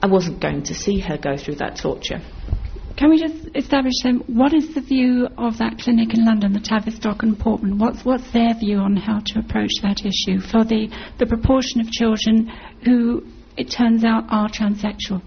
I 0.01 0.07
wasn't 0.07 0.41
going 0.41 0.63
to 0.63 0.75
see 0.75 0.99
her 0.99 1.17
go 1.17 1.37
through 1.37 1.55
that 1.55 1.77
torture. 1.81 2.19
Can 2.95 3.09
we 3.09 3.17
just 3.19 3.49
establish 3.55 3.93
then 4.03 4.17
what 4.27 4.53
is 4.53 4.75
the 4.75 4.81
view 4.81 5.27
of 5.37 5.57
that 5.57 5.79
clinic 5.79 6.13
in 6.13 6.25
London, 6.25 6.53
the 6.53 6.59
Tavistock 6.59 7.23
and 7.23 7.37
Portman? 7.37 7.79
What's 7.79 8.05
what's 8.05 8.31
their 8.31 8.53
view 8.53 8.77
on 8.77 8.95
how 8.95 9.19
to 9.25 9.39
approach 9.39 9.71
that 9.81 10.01
issue 10.01 10.39
for 10.39 10.63
the, 10.63 10.89
the 11.17 11.25
proportion 11.25 11.81
of 11.81 11.89
children 11.89 12.51
who 12.85 13.25
it 13.57 13.71
turns 13.71 14.03
out 14.03 14.25
are 14.29 14.47
transsexual? 14.47 15.23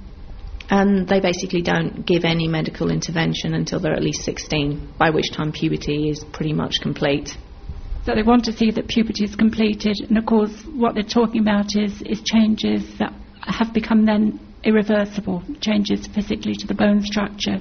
And 0.70 1.08
they 1.08 1.20
basically 1.20 1.62
don't 1.62 2.06
give 2.06 2.24
any 2.24 2.46
medical 2.46 2.90
intervention 2.90 3.54
until 3.54 3.80
they're 3.80 3.94
at 3.94 4.02
least 4.02 4.24
16, 4.24 4.94
by 4.98 5.10
which 5.10 5.32
time 5.32 5.52
puberty 5.52 6.08
is 6.08 6.24
pretty 6.32 6.52
much 6.52 6.80
complete. 6.80 7.30
So 8.04 8.14
they 8.14 8.22
want 8.22 8.44
to 8.44 8.52
see 8.52 8.70
that 8.70 8.86
puberty 8.86 9.24
is 9.24 9.34
completed, 9.34 9.96
and 10.08 10.16
of 10.16 10.26
course, 10.26 10.52
what 10.72 10.94
they're 10.94 11.02
talking 11.02 11.40
about 11.40 11.74
is, 11.74 12.02
is 12.02 12.22
changes 12.22 12.98
that 12.98 13.12
have 13.40 13.72
become 13.72 14.06
then 14.06 14.40
irreversible, 14.66 15.42
changes 15.60 16.06
physically 16.08 16.54
to 16.54 16.66
the 16.66 16.74
bone 16.74 17.00
structure, 17.02 17.60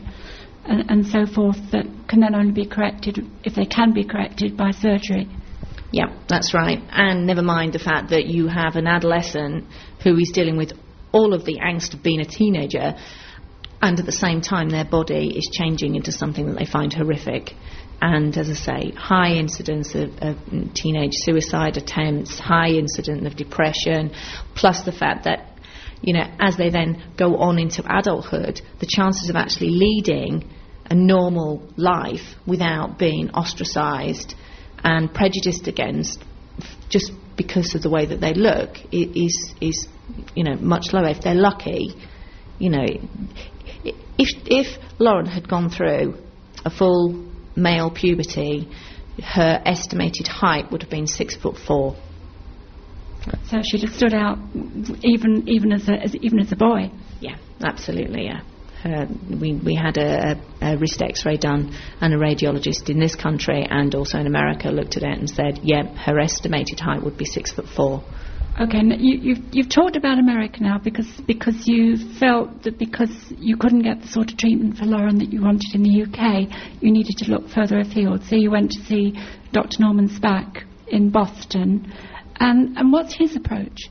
and, 0.66 0.90
and 0.90 1.06
so 1.06 1.26
forth, 1.26 1.58
that 1.72 1.86
can 2.08 2.20
then 2.20 2.34
only 2.34 2.52
be 2.52 2.66
corrected, 2.66 3.20
if 3.44 3.54
they 3.54 3.66
can 3.66 3.94
be 3.94 4.04
corrected, 4.04 4.58
by 4.58 4.72
surgery. 4.72 5.28
Yeah, 5.92 6.08
that's 6.28 6.54
right. 6.54 6.80
And 6.90 7.28
never 7.28 7.44
mind 7.44 7.74
the 7.74 7.80
fact 7.80 8.10
that 8.10 8.26
you 8.26 8.48
have 8.48 8.76
an 8.76 8.88
adolescent 8.88 9.66
who 10.04 10.18
is 10.18 10.32
dealing 10.34 10.58
with 10.58 10.74
all 11.12 11.34
of 11.34 11.46
the 11.46 11.60
angst 11.60 11.94
of 11.94 12.04
being 12.04 12.20
a 12.20 12.26
teenager, 12.26 12.96
and 13.82 14.00
at 14.00 14.06
the 14.06 14.12
same 14.12 14.42
time, 14.42 14.70
their 14.70 14.86
body 14.86 15.38
is 15.38 15.50
changing 15.54 15.96
into 15.96 16.12
something 16.12 16.48
that 16.48 16.58
they 16.58 16.66
find 16.66 16.92
horrific. 16.92 17.54
And 18.02 18.36
as 18.38 18.50
I 18.50 18.54
say, 18.54 18.92
high 18.98 19.34
incidence 19.34 19.96
of, 19.96 20.10
of 20.22 20.38
teenage 20.74 21.14
suicide 21.14 21.78
attempts, 21.78 22.40
high 22.40 22.70
incidence 22.70 23.26
of 23.26 23.36
depression, 23.36 24.12
plus 24.56 24.82
the 24.84 24.92
fact 24.92 25.26
that 25.26 25.55
you 26.06 26.14
know, 26.14 26.24
as 26.40 26.56
they 26.56 26.70
then 26.70 27.04
go 27.18 27.38
on 27.38 27.58
into 27.58 27.84
adulthood, 27.84 28.62
the 28.80 28.86
chances 28.88 29.30
of 29.30 29.36
actually 29.36 29.72
leading 29.72 30.48
a 30.88 30.94
normal 30.94 31.68
life 31.78 32.36
without 32.46 33.00
being 33.00 33.32
ostracized 33.32 34.36
and 34.84 35.12
prejudiced 35.12 35.68
against 35.68 36.24
just 36.90 37.12
because 37.36 37.74
of 37.74 37.82
the 37.82 37.90
way 37.90 38.06
that 38.06 38.22
they 38.22 38.34
look 38.36 38.78
is 38.92 39.54
is 39.60 39.88
you 40.36 40.44
know 40.44 40.56
much 40.56 40.94
lower. 40.94 41.10
If 41.10 41.22
they're 41.22 41.34
lucky, 41.34 41.96
you 42.60 42.70
know, 42.70 42.86
if 43.84 44.30
if 44.46 44.68
Lauren 45.00 45.26
had 45.26 45.50
gone 45.50 45.72
through 45.72 46.18
a 46.64 46.70
full 46.70 47.26
male 47.56 47.90
puberty, 47.90 48.70
her 49.24 49.60
estimated 49.66 50.28
height 50.28 50.72
would 50.72 50.84
have 50.84 50.92
been 50.92 51.08
six 51.08 51.36
foot 51.36 51.58
four. 51.58 51.96
So 53.50 53.62
she'd 53.64 53.82
have 53.82 53.94
stood 53.94 54.14
out 54.14 54.38
even 55.04 55.48
even 55.48 55.72
as, 55.72 55.88
a, 55.88 55.94
as 55.94 56.16
even 56.16 56.40
as 56.40 56.52
a 56.52 56.56
boy. 56.56 56.92
Yeah, 57.20 57.38
absolutely. 57.62 58.26
Yeah. 58.26 58.42
Uh, 58.84 59.08
we, 59.42 59.56
we 59.56 59.74
had 59.74 59.98
a, 59.98 60.40
a, 60.62 60.74
a, 60.74 60.78
wrist 60.78 61.02
x-ray 61.02 61.38
done 61.38 61.76
and 62.02 62.14
a 62.14 62.18
radiologist 62.18 62.88
in 62.88 63.00
this 63.00 63.16
country 63.16 63.66
and 63.68 63.96
also 63.96 64.20
in 64.20 64.28
America 64.28 64.70
looked 64.70 64.96
at 64.96 65.02
it 65.02 65.18
and 65.18 65.28
said, 65.28 65.60
yeah, 65.64 65.88
her 65.96 66.20
estimated 66.20 66.80
height 66.80 67.02
would 67.02 67.18
be 67.18 67.26
six 67.26 67.52
foot 67.52 67.66
four. 67.68 68.04
Okay, 68.62 68.80
you, 69.00 69.18
you've, 69.18 69.44
you've 69.52 69.70
talked 69.70 69.98
about 69.98 70.18
America 70.18 70.62
now 70.62 70.78
because 70.78 71.08
because 71.28 71.68
you 71.68 71.98
felt 72.20 72.64
that 72.64 72.78
because 72.80 73.10
you 73.38 73.58
couldn't 73.58 73.82
get 73.82 74.02
the 74.02 74.08
sort 74.08 74.32
of 74.32 74.38
treatment 74.38 74.78
for 74.78 74.86
Lauren 74.86 75.18
that 75.18 75.34
you 75.34 75.42
wanted 75.42 75.74
in 75.74 75.84
the 75.84 76.04
UK, 76.04 76.82
you 76.82 76.90
needed 76.90 77.18
to 77.18 77.32
look 77.32 77.50
further 77.50 77.80
afield. 77.80 78.24
So 78.24 78.38
you 78.38 78.52
went 78.52 78.72
to 78.72 78.82
see 78.86 79.14
Dr. 79.52 79.78
Norman 79.82 80.08
Spack 80.08 80.64
in 80.88 81.10
Boston. 81.10 81.92
And, 82.40 82.78
and 82.78 82.92
what's 82.92 83.14
his 83.14 83.36
approach? 83.36 83.90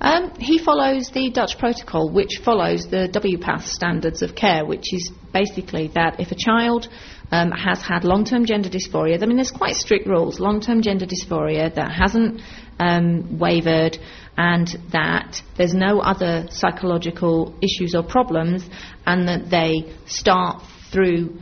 Um, 0.00 0.32
he 0.38 0.58
follows 0.58 1.10
the 1.10 1.30
Dutch 1.30 1.58
protocol, 1.58 2.10
which 2.10 2.40
follows 2.44 2.86
the 2.86 3.08
WPATH 3.08 3.66
standards 3.66 4.20
of 4.22 4.34
care, 4.34 4.64
which 4.64 4.92
is 4.92 5.10
basically 5.32 5.88
that 5.94 6.20
if 6.20 6.32
a 6.32 6.34
child 6.34 6.88
um, 7.30 7.50
has 7.50 7.80
had 7.80 8.04
long-term 8.04 8.44
gender 8.44 8.68
dysphoria, 8.68 9.22
I 9.22 9.26
mean, 9.26 9.36
there's 9.36 9.50
quite 9.50 9.74
strict 9.74 10.06
rules. 10.06 10.38
Long-term 10.38 10.82
gender 10.82 11.06
dysphoria 11.06 11.74
that 11.74 11.90
hasn't 11.92 12.42
um, 12.78 13.38
wavered, 13.38 13.98
and 14.36 14.68
that 14.92 15.40
there's 15.56 15.74
no 15.74 16.00
other 16.00 16.46
psychological 16.50 17.58
issues 17.62 17.94
or 17.94 18.02
problems, 18.02 18.68
and 19.06 19.26
that 19.28 19.48
they 19.48 19.94
start 20.04 20.62
through 20.92 21.38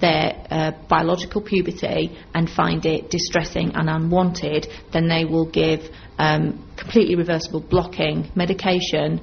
their 0.00 0.46
uh, 0.50 0.72
biological 0.88 1.42
puberty 1.42 2.16
and 2.34 2.48
find 2.48 2.84
it 2.86 3.10
distressing 3.10 3.72
and 3.74 3.88
unwanted, 3.88 4.66
then 4.92 5.08
they 5.08 5.24
will 5.24 5.50
give 5.50 5.80
um, 6.18 6.68
completely 6.76 7.16
reversible 7.16 7.60
blocking 7.60 8.30
medication 8.34 9.20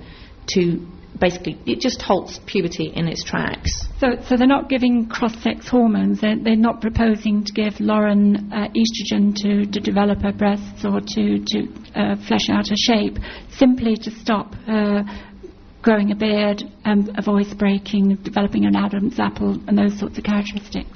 to 0.47 0.87
basically 1.19 1.59
it 1.65 1.79
just 1.79 2.01
halts 2.01 2.39
puberty 2.45 2.91
in 2.95 3.07
its 3.07 3.23
tracks. 3.23 3.87
So, 3.99 4.07
so 4.27 4.37
they're 4.37 4.47
not 4.47 4.69
giving 4.69 5.07
cross-sex 5.07 5.67
hormones. 5.67 6.21
They're, 6.21 6.37
they're 6.41 6.55
not 6.55 6.81
proposing 6.81 7.43
to 7.43 7.53
give 7.53 7.79
Lauren 7.79 8.51
uh, 8.51 8.69
estrogen 8.69 9.35
to, 9.35 9.65
to 9.65 9.79
develop 9.79 10.21
her 10.21 10.31
breasts 10.31 10.85
or 10.85 11.01
to 11.01 11.43
to 11.45 11.67
uh, 11.95 12.15
flesh 12.27 12.49
out 12.49 12.69
her 12.69 12.77
shape, 12.77 13.17
simply 13.49 13.95
to 13.97 14.11
stop 14.11 14.55
uh, 14.67 15.03
growing 15.89 16.11
a 16.11 16.15
beard, 16.15 16.61
um, 16.85 17.09
a 17.17 17.21
voice 17.23 17.51
breaking, 17.55 18.15
developing 18.17 18.63
an 18.63 18.75
Adam's 18.75 19.19
apple, 19.19 19.59
and 19.67 19.75
those 19.75 19.97
sorts 19.97 20.19
of 20.19 20.23
characteristics. 20.23 20.87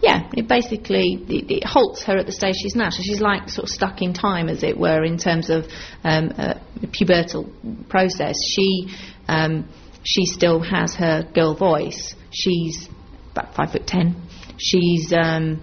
Yeah, 0.00 0.28
it 0.36 0.48
basically 0.48 1.24
it, 1.28 1.48
it, 1.48 1.64
halts 1.64 2.02
her 2.02 2.16
at 2.16 2.26
the 2.26 2.32
stage 2.32 2.56
she's 2.60 2.74
now. 2.74 2.90
So 2.90 3.02
she's 3.04 3.20
like 3.20 3.48
sort 3.48 3.68
of 3.68 3.68
stuck 3.68 4.02
in 4.02 4.14
time, 4.14 4.48
as 4.48 4.64
it 4.64 4.76
were, 4.76 5.04
in 5.04 5.16
terms 5.16 5.48
of 5.48 5.66
um, 6.02 6.30
a 6.30 6.60
pubertal 6.88 7.52
process. 7.88 8.34
She 8.56 8.92
um, 9.28 9.68
she 10.02 10.26
still 10.26 10.58
has 10.58 10.96
her 10.96 11.22
girl 11.32 11.54
voice. 11.54 12.16
She's 12.32 12.88
about 13.30 13.54
five 13.54 13.70
foot 13.70 13.86
ten. 13.86 14.16
She's 14.58 15.12
um, 15.12 15.62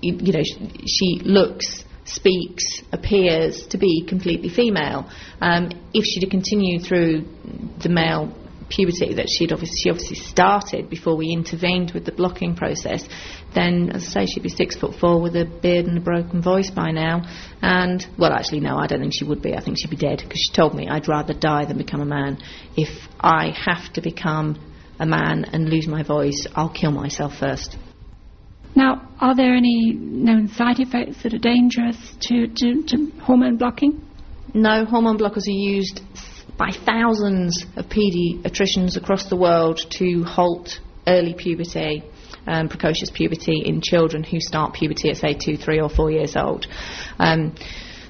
you, 0.00 0.16
you 0.22 0.32
know 0.32 0.42
she, 0.42 0.86
she 0.86 1.20
looks 1.22 1.84
speaks, 2.10 2.82
appears 2.92 3.66
to 3.68 3.78
be 3.78 4.04
completely 4.06 4.48
female. 4.48 5.10
Um, 5.40 5.70
if 5.94 6.04
she'd 6.04 6.22
have 6.24 6.30
continued 6.30 6.84
through 6.86 7.24
the 7.82 7.88
male 7.88 8.34
puberty 8.68 9.14
that 9.14 9.26
she'd 9.28 9.52
obviously, 9.52 9.76
she 9.82 9.90
obviously 9.90 10.16
started 10.16 10.88
before 10.88 11.16
we 11.16 11.32
intervened 11.32 11.90
with 11.92 12.04
the 12.04 12.12
blocking 12.12 12.54
process, 12.54 13.04
then, 13.54 13.90
as 13.90 14.04
I 14.04 14.06
say, 14.06 14.26
she'd 14.26 14.42
be 14.42 14.48
six 14.48 14.76
foot 14.76 14.94
four 14.94 15.20
with 15.20 15.34
a 15.36 15.44
beard 15.44 15.86
and 15.86 15.98
a 15.98 16.00
broken 16.00 16.40
voice 16.40 16.70
by 16.70 16.92
now. 16.92 17.22
And, 17.60 18.06
well, 18.16 18.32
actually, 18.32 18.60
no, 18.60 18.76
I 18.76 18.86
don't 18.86 19.00
think 19.00 19.12
she 19.14 19.24
would 19.24 19.42
be. 19.42 19.54
I 19.54 19.60
think 19.62 19.76
she'd 19.78 19.90
be 19.90 19.96
dead 19.96 20.18
because 20.22 20.40
she 20.40 20.54
told 20.54 20.74
me 20.74 20.88
I'd 20.88 21.08
rather 21.08 21.34
die 21.34 21.64
than 21.64 21.76
become 21.76 22.00
a 22.00 22.06
man. 22.06 22.38
If 22.76 23.08
I 23.20 23.52
have 23.66 23.92
to 23.94 24.00
become 24.00 24.58
a 24.98 25.06
man 25.06 25.46
and 25.52 25.68
lose 25.68 25.88
my 25.88 26.02
voice, 26.02 26.46
I'll 26.54 26.72
kill 26.72 26.92
myself 26.92 27.32
first. 27.38 27.76
Now, 28.74 29.08
are 29.20 29.34
there 29.34 29.54
any 29.54 29.92
known 29.92 30.48
side 30.48 30.78
effects 30.78 31.22
that 31.22 31.34
are 31.34 31.38
dangerous 31.38 31.96
to, 32.22 32.46
to, 32.46 32.82
to 32.86 33.12
hormone 33.22 33.56
blocking? 33.56 34.04
No, 34.54 34.84
hormone 34.84 35.18
blockers 35.18 35.46
are 35.46 35.50
used 35.50 36.00
by 36.56 36.70
thousands 36.84 37.64
of 37.76 37.86
paediatricians 37.86 38.96
across 38.96 39.28
the 39.28 39.36
world 39.36 39.80
to 39.98 40.24
halt 40.24 40.80
early 41.06 41.34
puberty, 41.34 42.02
um, 42.46 42.68
precocious 42.68 43.10
puberty 43.10 43.62
in 43.64 43.80
children 43.80 44.22
who 44.22 44.40
start 44.40 44.74
puberty 44.74 45.10
at, 45.10 45.16
say, 45.16 45.34
two, 45.34 45.56
three, 45.56 45.80
or 45.80 45.88
four 45.88 46.10
years 46.10 46.36
old. 46.36 46.66
Um, 47.18 47.54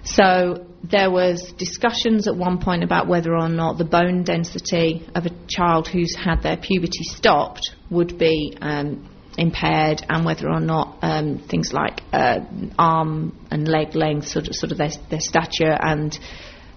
so 0.02 0.66
there 0.82 1.10
was 1.10 1.52
discussions 1.58 2.26
at 2.26 2.34
one 2.34 2.58
point 2.58 2.82
about 2.82 3.06
whether 3.06 3.36
or 3.36 3.48
not 3.48 3.76
the 3.76 3.84
bone 3.84 4.24
density 4.24 5.06
of 5.14 5.26
a 5.26 5.30
child 5.46 5.88
who's 5.88 6.16
had 6.16 6.42
their 6.42 6.56
puberty 6.56 7.04
stopped 7.04 7.70
would 7.90 8.18
be 8.18 8.56
um, 8.60 9.09
impaired 9.38 10.04
and 10.08 10.24
whether 10.24 10.48
or 10.48 10.60
not 10.60 10.98
um, 11.02 11.38
things 11.38 11.72
like 11.72 12.02
uh, 12.12 12.40
arm 12.78 13.36
and 13.50 13.68
leg 13.68 13.94
length, 13.94 14.28
sort 14.28 14.48
of, 14.48 14.54
sort 14.54 14.72
of 14.72 14.78
their, 14.78 14.90
their 15.08 15.20
stature 15.20 15.76
and 15.80 16.18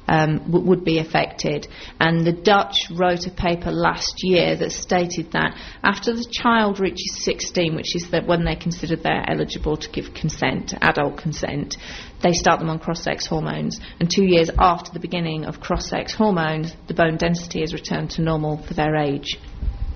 um, 0.07 0.39
w- 0.51 0.65
would 0.65 0.83
be 0.83 0.99
affected. 0.99 1.67
And 1.99 2.25
the 2.25 2.33
Dutch 2.33 2.75
wrote 2.91 3.25
a 3.25 3.31
paper 3.31 3.71
last 3.71 4.15
year 4.23 4.55
that 4.57 4.71
stated 4.71 5.31
that 5.31 5.57
after 5.83 6.13
the 6.13 6.27
child 6.29 6.79
reaches 6.79 7.23
16, 7.23 7.75
which 7.75 7.95
is 7.95 8.09
the, 8.11 8.21
when 8.21 8.45
they 8.45 8.55
consider 8.55 8.95
they're 8.95 9.29
eligible 9.29 9.77
to 9.77 9.89
give 9.89 10.13
consent, 10.13 10.73
adult 10.81 11.17
consent, 11.17 11.77
they 12.21 12.33
start 12.33 12.59
them 12.59 12.69
on 12.69 12.79
cross-sex 12.79 13.25
hormones. 13.25 13.79
And 13.99 14.09
two 14.09 14.25
years 14.25 14.49
after 14.57 14.91
the 14.91 14.99
beginning 14.99 15.45
of 15.45 15.59
cross-sex 15.59 16.13
hormones, 16.13 16.73
the 16.87 16.93
bone 16.93 17.17
density 17.17 17.63
is 17.63 17.73
returned 17.73 18.11
to 18.11 18.21
normal 18.21 18.57
for 18.65 18.73
their 18.73 18.95
age. 18.95 19.37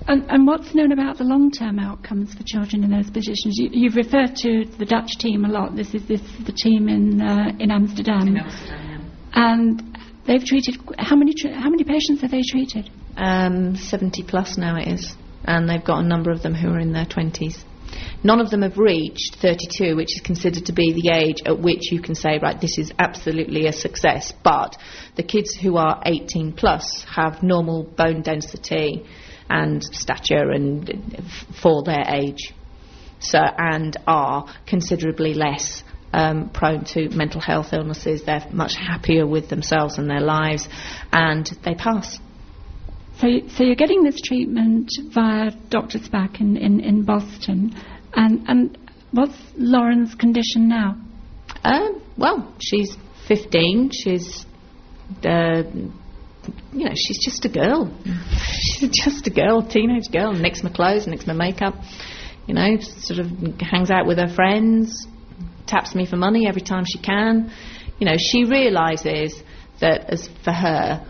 And, 0.08 0.24
and, 0.30 0.46
what's 0.46 0.74
known 0.74 0.92
about 0.92 1.18
the 1.18 1.24
long-term 1.24 1.78
outcomes 1.78 2.32
for 2.32 2.42
children 2.42 2.82
in 2.82 2.90
those 2.90 3.10
positions? 3.10 3.58
You, 3.58 3.90
have 3.90 3.96
referred 3.96 4.34
to 4.36 4.64
the 4.78 4.86
Dutch 4.86 5.18
team 5.18 5.44
a 5.44 5.48
lot. 5.48 5.76
This 5.76 5.94
is 5.94 6.08
this 6.08 6.22
is 6.22 6.46
the 6.46 6.52
team 6.52 6.88
in 6.88 7.20
uh, 7.20 7.52
in 7.60 7.70
Amsterdam. 7.70 8.26
In 8.26 8.38
Amsterdam, 8.38 8.88
yeah. 8.88 9.52
And 9.52 9.98
they've 10.26 10.42
treated 10.42 10.78
how 10.96 11.14
many 11.14 11.34
how 11.52 11.68
many 11.68 11.84
patients 11.84 12.22
have 12.22 12.30
they 12.30 12.40
treated? 12.40 12.88
Um, 13.18 13.76
Seventy 13.76 14.22
plus 14.22 14.56
now 14.56 14.76
it 14.76 14.88
is, 14.88 15.14
and 15.44 15.68
they've 15.68 15.84
got 15.84 16.02
a 16.02 16.08
number 16.08 16.30
of 16.30 16.42
them 16.42 16.54
who 16.54 16.70
are 16.70 16.80
in 16.80 16.94
their 16.94 17.06
twenties. 17.06 17.62
None 18.24 18.40
of 18.40 18.50
them 18.50 18.62
have 18.62 18.78
reached 18.78 19.36
32, 19.40 19.96
which 19.96 20.14
is 20.14 20.20
considered 20.22 20.66
to 20.66 20.72
be 20.72 20.92
the 20.92 21.10
age 21.14 21.42
at 21.46 21.58
which 21.58 21.90
you 21.90 22.02
can 22.02 22.14
say, 22.14 22.38
right, 22.42 22.60
this 22.60 22.76
is 22.76 22.92
absolutely 22.98 23.66
a 23.66 23.72
success. 23.72 24.32
But 24.44 24.76
the 25.16 25.22
kids 25.22 25.54
who 25.54 25.76
are 25.76 26.02
18 26.04 26.52
plus 26.52 27.04
have 27.08 27.42
normal 27.42 27.84
bone 27.84 28.22
density 28.22 29.06
and 29.48 29.82
stature 29.82 30.50
and 30.50 31.22
for 31.60 31.82
their 31.82 32.04
age. 32.08 32.52
So 33.20 33.38
and 33.38 33.96
are 34.06 34.46
considerably 34.66 35.34
less 35.34 35.82
um, 36.12 36.50
prone 36.50 36.84
to 36.86 37.08
mental 37.10 37.40
health 37.40 37.72
illnesses. 37.72 38.22
They're 38.24 38.46
much 38.52 38.74
happier 38.76 39.26
with 39.26 39.48
themselves 39.48 39.98
and 39.98 40.08
their 40.08 40.20
lives, 40.20 40.68
and 41.12 41.46
they 41.64 41.74
pass. 41.74 42.18
So, 43.18 43.26
so 43.48 43.64
you're 43.64 43.74
getting 43.74 44.04
this 44.04 44.20
treatment 44.20 44.90
via 45.12 45.50
Dr. 45.70 45.98
Spack 45.98 46.40
in, 46.40 46.56
in, 46.56 46.80
in 46.80 47.02
Boston, 47.02 47.74
and 48.14 48.44
and 48.48 48.78
what's 49.10 49.36
Lauren's 49.56 50.14
condition 50.14 50.68
now? 50.68 50.96
Um, 51.64 52.00
well, 52.16 52.54
she's 52.60 52.96
15. 53.26 53.90
She's 53.92 54.46
uh, 55.24 55.62
you 56.72 56.84
know, 56.84 56.94
she's 56.94 57.18
just 57.24 57.44
a 57.44 57.48
girl. 57.48 57.92
she's 58.50 58.90
just 58.90 59.26
a 59.26 59.30
girl, 59.30 59.62
teenage 59.62 60.10
girl, 60.10 60.32
nicks 60.32 60.62
my 60.62 60.70
clothes, 60.70 61.06
nicks 61.06 61.26
my 61.26 61.32
makeup. 61.32 61.74
You 62.46 62.54
know, 62.54 62.78
sort 62.80 63.20
of 63.20 63.30
hangs 63.60 63.90
out 63.90 64.06
with 64.06 64.18
her 64.18 64.28
friends, 64.28 65.06
taps 65.66 65.94
me 65.94 66.06
for 66.06 66.16
money 66.16 66.46
every 66.48 66.62
time 66.62 66.84
she 66.86 66.98
can. 66.98 67.52
You 67.98 68.06
know, 68.06 68.16
she 68.16 68.44
realises 68.44 69.42
that 69.80 70.10
as 70.10 70.28
for 70.44 70.52
her, 70.52 71.06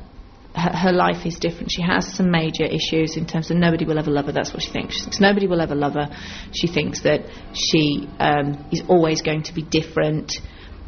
her, 0.55 0.93
life 0.93 1.25
is 1.25 1.39
different. 1.39 1.71
She 1.71 1.83
has 1.83 2.13
some 2.13 2.31
major 2.31 2.65
issues 2.65 3.17
in 3.17 3.27
terms 3.27 3.51
of 3.51 3.57
nobody 3.57 3.85
will 3.85 3.99
ever 3.99 4.11
love 4.11 4.27
her. 4.27 4.33
That's 4.33 4.53
what 4.53 4.63
she 4.63 4.73
thinks. 4.73 4.97
She 4.97 5.03
thinks 5.03 5.21
nobody 5.21 5.47
will 5.47 5.61
ever 5.61 5.75
love 5.75 5.95
her. 5.95 6.09
She 6.53 6.67
thinks 6.67 7.03
that 7.03 7.21
she 7.55 8.09
um, 8.19 8.67
is 8.73 8.83
always 8.89 9.23
going 9.23 9.45
to 9.45 9.55
be 9.55 9.63
different. 9.63 10.33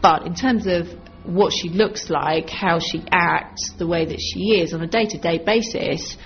But 0.02 0.26
in 0.26 0.34
terms 0.34 0.66
of 0.66 0.88
what 1.24 1.52
she 1.52 1.68
looks 1.68 2.11
like, 2.11 2.48
how 2.48 2.78
she 2.78 3.04
acts, 3.11 3.72
the 3.78 3.87
way 3.87 4.04
that 4.06 4.20
she 4.20 4.61
is 4.61 4.72
on 4.72 4.83
a 4.83 4.87
day 4.87 5.06
to 5.06 5.18
day 5.18 5.38
basis, 5.38 6.16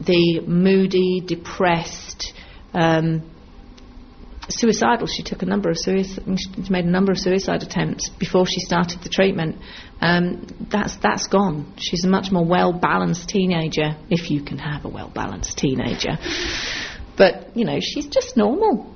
the 0.00 0.40
moody, 0.46 1.20
depressed, 1.24 2.32
um, 2.72 3.30
suicidal. 4.48 5.06
She 5.06 5.22
took 5.22 5.42
a 5.42 5.46
number 5.46 5.70
of 5.70 5.78
suicide, 5.78 6.24
made 6.70 6.84
a 6.84 6.90
number 6.90 7.12
of 7.12 7.18
suicide 7.18 7.62
attempts 7.62 8.10
before 8.10 8.46
she 8.46 8.60
started 8.60 9.02
the 9.02 9.08
treatment. 9.08 9.56
Um, 10.00 10.46
that's 10.70 10.96
that's 10.96 11.26
gone. 11.28 11.74
She's 11.78 12.04
a 12.04 12.08
much 12.08 12.30
more 12.30 12.44
well 12.44 12.72
balanced 12.72 13.28
teenager, 13.28 13.96
if 14.10 14.30
you 14.30 14.42
can 14.44 14.58
have 14.58 14.84
a 14.84 14.88
well 14.88 15.10
balanced 15.14 15.56
teenager. 15.58 16.18
But 17.16 17.56
you 17.56 17.64
know, 17.64 17.78
she's 17.80 18.06
just 18.06 18.36
normal. 18.36 18.93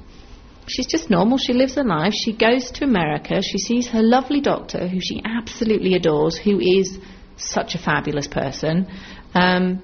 She's 0.68 0.86
just 0.86 1.10
normal. 1.10 1.38
She 1.38 1.52
lives 1.52 1.74
her 1.74 1.84
life. 1.84 2.12
She 2.14 2.32
goes 2.32 2.70
to 2.72 2.84
America. 2.84 3.42
She 3.42 3.58
sees 3.58 3.88
her 3.88 4.02
lovely 4.02 4.40
doctor, 4.40 4.86
who 4.86 5.00
she 5.00 5.22
absolutely 5.24 5.94
adores, 5.94 6.36
who 6.36 6.60
is 6.60 6.98
such 7.36 7.74
a 7.74 7.78
fabulous 7.78 8.26
person. 8.26 8.86
Um, 9.34 9.82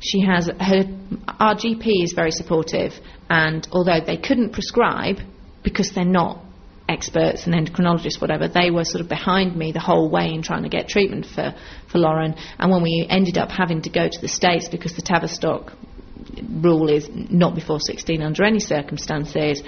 she 0.00 0.20
has 0.20 0.46
her 0.46 0.82
our 1.38 1.54
GP 1.54 2.02
is 2.02 2.12
very 2.12 2.30
supportive, 2.30 2.92
and 3.28 3.66
although 3.72 4.00
they 4.04 4.16
couldn't 4.16 4.52
prescribe 4.52 5.18
because 5.62 5.92
they're 5.92 6.04
not 6.04 6.44
experts 6.88 7.46
and 7.46 7.54
endocrinologists, 7.54 8.20
whatever, 8.20 8.48
they 8.48 8.70
were 8.70 8.84
sort 8.84 9.00
of 9.00 9.08
behind 9.08 9.56
me 9.56 9.72
the 9.72 9.80
whole 9.80 10.10
way 10.10 10.32
in 10.32 10.42
trying 10.42 10.64
to 10.64 10.68
get 10.68 10.88
treatment 10.88 11.26
for, 11.26 11.54
for 11.90 11.98
Lauren. 11.98 12.34
And 12.58 12.70
when 12.70 12.82
we 12.82 13.06
ended 13.08 13.38
up 13.38 13.50
having 13.50 13.82
to 13.82 13.90
go 13.90 14.08
to 14.08 14.20
the 14.20 14.28
States 14.28 14.68
because 14.68 14.94
the 14.94 15.02
Tavistock 15.02 15.72
rule 16.42 16.90
is 16.90 17.08
not 17.10 17.54
before 17.54 17.80
16 17.80 18.20
under 18.20 18.44
any 18.44 18.60
circumstances, 18.60 19.62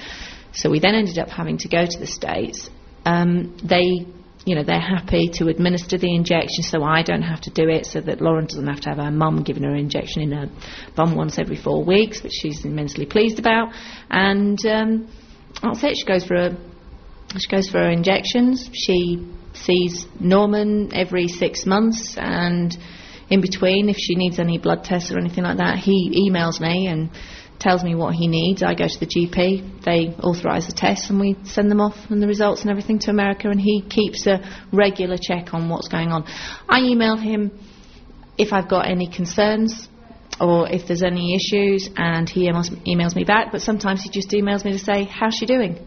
so 0.57 0.71
we 0.71 0.81
then 0.81 0.95
ended 0.95 1.19
up 1.19 1.29
having 1.29 1.59
to 1.59 1.69
go 1.69 1.85
to 1.85 1.99
the 1.99 2.07
States. 2.07 2.71
Um, 3.05 3.57
they, 3.63 4.07
you 4.47 4.55
know, 4.55 4.65
they're 4.65 4.81
happy 4.81 5.29
to 5.35 5.49
administer 5.49 5.99
the 5.99 6.15
injection 6.15 6.63
so 6.63 6.83
I 6.83 7.03
don't 7.03 7.23
have 7.23 7.43
to 7.43 7.51
do 7.51 7.69
it, 7.69 7.85
so 7.85 8.01
that 8.01 8.23
Lauren 8.23 8.47
doesn't 8.47 8.67
have 8.67 8.81
to 8.81 8.89
have 8.89 8.99
her 8.99 9.11
mum 9.11 9.43
giving 9.43 9.65
her 9.65 9.75
an 9.75 9.79
injection 9.79 10.23
in 10.23 10.33
her 10.33 10.51
bum 10.97 11.15
once 11.15 11.39
every 11.39 11.57
four 11.57 11.85
weeks, 11.85 12.23
which 12.23 12.33
she's 12.33 12.65
immensely 12.65 13.05
pleased 13.05 13.39
about. 13.39 13.73
And 14.11 14.59
um, 14.67 15.13
that's 15.63 15.85
it. 15.85 15.97
She 15.99 16.07
goes 16.07 16.25
for 16.25 16.35
a, 16.35 16.57
she 17.39 17.49
goes 17.51 17.69
for 17.69 17.79
her 17.79 17.91
injections. 17.91 18.71
She 18.73 19.31
sees 19.53 20.07
Norman 20.19 20.95
every 20.95 21.29
six 21.29 21.67
months 21.67 22.17
and 22.17 22.77
in 23.29 23.41
between 23.41 23.89
if 23.89 23.97
she 23.97 24.15
needs 24.15 24.39
any 24.39 24.59
blood 24.59 24.85
tests 24.85 25.11
or 25.11 25.19
anything 25.19 25.45
like 25.45 25.57
that 25.57 25.79
he 25.79 26.31
emails 26.31 26.61
me 26.61 26.87
and 26.87 27.11
tells 27.59 27.83
me 27.83 27.95
what 27.95 28.15
he 28.15 28.29
needs. 28.29 28.63
I 28.63 28.75
go 28.75 28.87
to 28.87 29.01
the 29.01 29.07
GP, 29.07 29.85
they 29.85 30.15
authorise 30.23 30.67
the 30.67 30.73
tests, 30.73 31.11
and 31.11 31.21
we 31.21 31.37
send 31.45 31.71
them 31.71 31.81
off 31.81 31.97
and 32.11 32.23
the 32.23 32.27
results 32.27 32.63
and 32.63 32.71
everything 32.71 32.99
to 33.01 33.11
America, 33.11 33.49
and 33.49 33.61
he 33.61 33.83
keeps 33.83 34.27
a 34.27 34.41
regular 34.73 35.17
check 35.21 35.55
on 35.55 35.69
what's 35.69 35.89
going 35.89 36.09
on. 36.09 36.25
I 36.69 36.81
email 36.81 37.17
him 37.17 37.59
if 38.39 38.53
I've 38.53 38.69
got 38.69 38.89
any 38.89 39.09
concerns 39.09 39.89
or 40.41 40.69
if 40.69 40.87
there's 40.87 41.03
any 41.03 41.35
issues, 41.35 41.89
and 41.97 42.29
he 42.29 42.49
emails, 42.49 42.69
emails 42.87 43.17
me 43.17 43.25
back, 43.25 43.53
but 43.53 43.63
sometimes 43.63 44.03
he 44.03 44.11
just 44.11 44.31
emails 44.31 44.65
me 44.65 44.73
to 44.73 44.79
say, 44.79 45.05
How's 45.05 45.35
she 45.35 45.47
doing? 45.47 45.79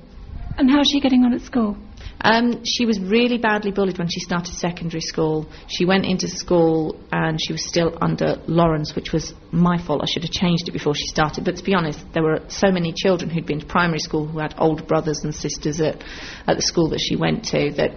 And 0.57 0.69
how's 0.69 0.89
she 0.91 0.99
getting 0.99 1.23
on 1.23 1.33
at 1.33 1.41
school? 1.41 1.77
Um, 2.21 2.63
she 2.65 2.85
was 2.85 2.99
really 2.99 3.37
badly 3.37 3.71
bullied 3.71 3.97
when 3.97 4.09
she 4.09 4.19
started 4.19 4.53
secondary 4.53 5.01
school. 5.01 5.47
She 5.67 5.85
went 5.85 6.05
into 6.05 6.27
school 6.27 6.99
and 7.11 7.39
she 7.41 7.53
was 7.53 7.65
still 7.65 7.97
under 8.01 8.41
Lawrence, 8.45 8.95
which 8.95 9.13
was 9.13 9.33
my 9.51 9.81
fault. 9.81 10.01
I 10.03 10.05
should 10.05 10.23
have 10.23 10.31
changed 10.31 10.67
it 10.67 10.71
before 10.71 10.95
she 10.95 11.07
started. 11.07 11.45
But 11.45 11.55
to 11.57 11.63
be 11.63 11.73
honest, 11.73 12.05
there 12.13 12.23
were 12.23 12.41
so 12.49 12.71
many 12.71 12.91
children 12.91 13.29
who'd 13.29 13.45
been 13.45 13.61
to 13.61 13.65
primary 13.65 13.99
school 13.99 14.27
who 14.27 14.39
had 14.39 14.53
older 14.57 14.83
brothers 14.83 15.23
and 15.23 15.33
sisters 15.33 15.79
at, 15.79 16.03
at 16.45 16.57
the 16.57 16.61
school 16.61 16.89
that 16.89 16.99
she 16.99 17.15
went 17.15 17.45
to 17.45 17.71
that 17.77 17.91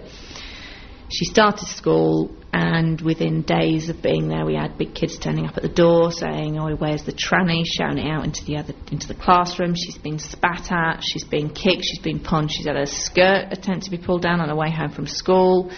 she 1.13 1.25
started 1.25 1.67
school, 1.67 2.31
and 2.51 2.99
within 3.01 3.43
days 3.43 3.89
of 3.89 4.01
being 4.01 4.29
there, 4.29 4.45
we 4.45 4.55
had 4.55 4.77
big 4.77 4.95
kids 4.95 5.17
turning 5.19 5.45
up 5.45 5.57
at 5.57 5.63
the 5.63 5.69
door 5.69 6.11
saying, 6.11 6.57
"Oh, 6.57 6.75
where's 6.75 7.03
the 7.03 7.13
tranny?" 7.13 7.63
shouting 7.65 7.99
it 7.99 8.09
out 8.09 8.25
into 8.25 8.43
the 8.45 8.57
other 8.57 8.73
into 8.91 9.07
the 9.07 9.13
classroom. 9.13 9.75
She's 9.75 9.97
been 9.97 10.17
spat 10.17 10.71
at, 10.71 11.03
she's 11.03 11.23
been 11.23 11.49
kicked, 11.49 11.83
she's 11.83 11.99
been 11.99 12.19
punched, 12.19 12.55
she's 12.57 12.65
had 12.65 12.77
her 12.77 12.87
skirt 12.87 13.47
attempt 13.51 13.85
to 13.85 13.91
be 13.91 13.97
pulled 13.97 14.23
down 14.23 14.41
on 14.41 14.49
her 14.49 14.55
way 14.55 14.71
home 14.71 14.89
from 14.89 15.05
school. 15.05 15.71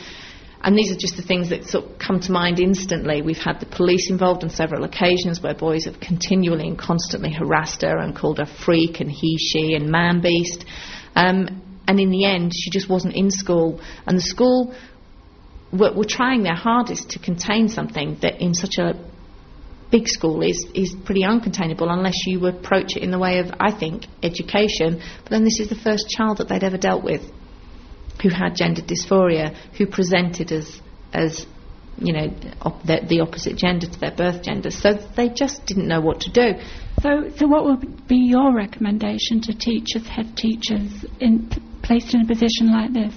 And 0.61 0.75
these 0.75 0.91
are 0.91 0.97
just 0.97 1.15
the 1.15 1.21
things 1.21 1.49
that 1.49 1.65
sort 1.65 1.85
of 1.85 1.99
come 1.99 2.19
to 2.21 2.31
mind 2.31 2.59
instantly. 2.59 3.21
We've 3.21 3.37
had 3.37 3.59
the 3.59 3.67
police 3.67 4.09
involved 4.09 4.43
on 4.43 4.49
several 4.49 4.83
occasions 4.83 5.41
where 5.41 5.53
boys 5.53 5.85
have 5.85 5.99
continually 5.99 6.67
and 6.67 6.77
constantly 6.77 7.31
harassed 7.31 7.83
her 7.83 7.97
and 7.97 8.15
called 8.15 8.39
her 8.39 8.47
freak 8.47 8.99
and 8.99 9.11
he, 9.11 9.37
she, 9.37 9.75
and 9.75 9.91
man 9.91 10.21
beast. 10.21 10.65
Um, 11.15 11.61
and 11.87 11.99
in 11.99 12.09
the 12.09 12.25
end, 12.25 12.51
she 12.55 12.71
just 12.71 12.89
wasn't 12.89 13.15
in 13.15 13.29
school. 13.29 13.79
And 14.07 14.17
the 14.17 14.21
school 14.21 14.73
were, 15.77 15.93
were 15.93 16.05
trying 16.05 16.43
their 16.43 16.55
hardest 16.55 17.11
to 17.11 17.19
contain 17.19 17.69
something 17.69 18.17
that 18.21 18.41
in 18.41 18.53
such 18.53 18.77
a 18.77 18.93
big 19.91 20.07
school 20.07 20.41
is, 20.41 20.65
is 20.73 20.95
pretty 21.05 21.21
uncontainable 21.21 21.89
unless 21.89 22.25
you 22.25 22.45
approach 22.47 22.95
it 22.95 23.03
in 23.03 23.11
the 23.11 23.19
way 23.19 23.39
of, 23.39 23.47
I 23.59 23.71
think, 23.71 24.05
education. 24.23 25.01
But 25.23 25.29
then 25.29 25.43
this 25.43 25.59
is 25.59 25.69
the 25.69 25.75
first 25.75 26.09
child 26.09 26.39
that 26.39 26.49
they'd 26.49 26.63
ever 26.63 26.77
dealt 26.77 27.03
with 27.03 27.21
who 28.21 28.29
had 28.29 28.55
gender 28.55 28.81
dysphoria, 28.81 29.55
who 29.77 29.85
presented 29.85 30.51
as, 30.51 30.81
as 31.13 31.45
you 31.97 32.13
know, 32.13 32.33
op- 32.61 32.83
the, 32.83 33.05
the, 33.07 33.21
opposite 33.21 33.57
gender 33.57 33.87
to 33.87 33.99
their 33.99 34.15
birth 34.15 34.43
gender. 34.43 34.69
So 34.69 34.93
they 35.15 35.29
just 35.29 35.65
didn't 35.65 35.87
know 35.87 36.01
what 36.01 36.21
to 36.21 36.31
do. 36.31 36.53
So, 37.01 37.31
so 37.37 37.47
what 37.47 37.65
would 37.65 38.07
be 38.07 38.17
your 38.17 38.53
recommendation 38.53 39.41
to 39.41 39.53
teachers, 39.53 40.07
head 40.07 40.35
teachers, 40.35 41.05
in, 41.19 41.49
placed 41.83 42.13
in 42.13 42.21
a 42.21 42.25
position 42.25 42.71
like 42.71 42.93
this? 42.93 43.13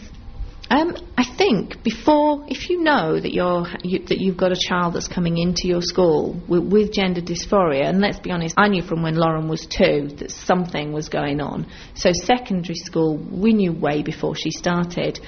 Um, 0.71 0.97
I 1.17 1.25
think 1.25 1.83
before, 1.83 2.45
if 2.49 2.69
you 2.69 2.83
know 2.83 3.19
that 3.19 3.33
you're 3.33 3.67
you, 3.83 4.01
that 4.07 4.19
you've 4.19 4.37
got 4.37 4.53
a 4.53 4.57
child 4.57 4.95
that's 4.95 5.09
coming 5.09 5.39
into 5.39 5.67
your 5.67 5.81
school 5.81 6.39
with, 6.47 6.71
with, 6.71 6.93
gender 6.93 7.23
dysphoria, 7.23 7.89
and 7.89 8.01
let's 8.01 8.19
be 8.19 8.31
honest, 8.31 8.55
I 8.59 8.69
knew 8.69 8.83
from 8.83 9.03
when 9.03 9.15
Lauren 9.15 9.49
was 9.49 9.67
two 9.67 10.09
that 10.19 10.31
something 10.31 10.93
was 10.93 11.09
going 11.09 11.41
on. 11.41 11.67
So 11.95 12.11
secondary 12.13 12.75
school, 12.75 13.17
we 13.17 13.55
knew 13.55 13.73
way 13.73 14.03
before 14.03 14.35
she 14.35 14.51
started. 14.51 15.19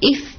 If 0.00 0.36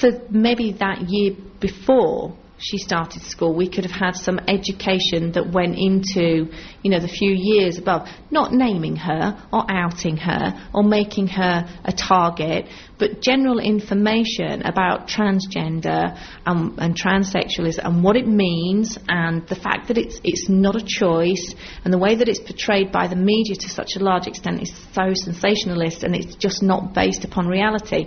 for 0.00 0.10
maybe 0.30 0.72
that 0.72 1.06
year 1.08 1.34
before 1.58 2.36
she 2.58 2.78
started 2.78 3.22
school, 3.22 3.54
we 3.54 3.68
could 3.68 3.84
have 3.84 3.92
had 3.92 4.16
some 4.16 4.38
education 4.48 5.32
that 5.32 5.52
went 5.52 5.76
into, 5.76 6.50
you 6.82 6.90
know, 6.90 7.00
the 7.00 7.08
few 7.08 7.30
years 7.30 7.78
above. 7.78 8.08
Not 8.30 8.52
naming 8.52 8.96
her 8.96 9.36
or 9.52 9.64
outing 9.68 10.16
her 10.16 10.68
or 10.72 10.82
making 10.82 11.28
her 11.28 11.68
a 11.84 11.92
target, 11.92 12.66
but 12.98 13.20
general 13.20 13.58
information 13.58 14.62
about 14.62 15.06
transgender 15.06 16.18
um, 16.46 16.76
and, 16.78 16.96
and 16.96 16.96
transsexualism 16.96 17.84
and 17.84 18.02
what 18.02 18.16
it 18.16 18.26
means 18.26 18.98
and 19.08 19.46
the 19.48 19.54
fact 19.54 19.88
that 19.88 19.98
it's, 19.98 20.18
it's 20.24 20.48
not 20.48 20.76
a 20.76 20.84
choice 20.84 21.54
and 21.84 21.92
the 21.92 21.98
way 21.98 22.16
that 22.16 22.28
it's 22.28 22.40
portrayed 22.40 22.90
by 22.90 23.06
the 23.06 23.16
media 23.16 23.54
to 23.54 23.68
such 23.68 23.96
a 23.96 23.98
large 23.98 24.26
extent 24.26 24.62
is 24.62 24.72
so 24.94 25.12
sensationalist 25.12 26.02
and 26.04 26.14
it's 26.14 26.34
just 26.36 26.62
not 26.62 26.94
based 26.94 27.24
upon 27.24 27.46
reality 27.46 28.06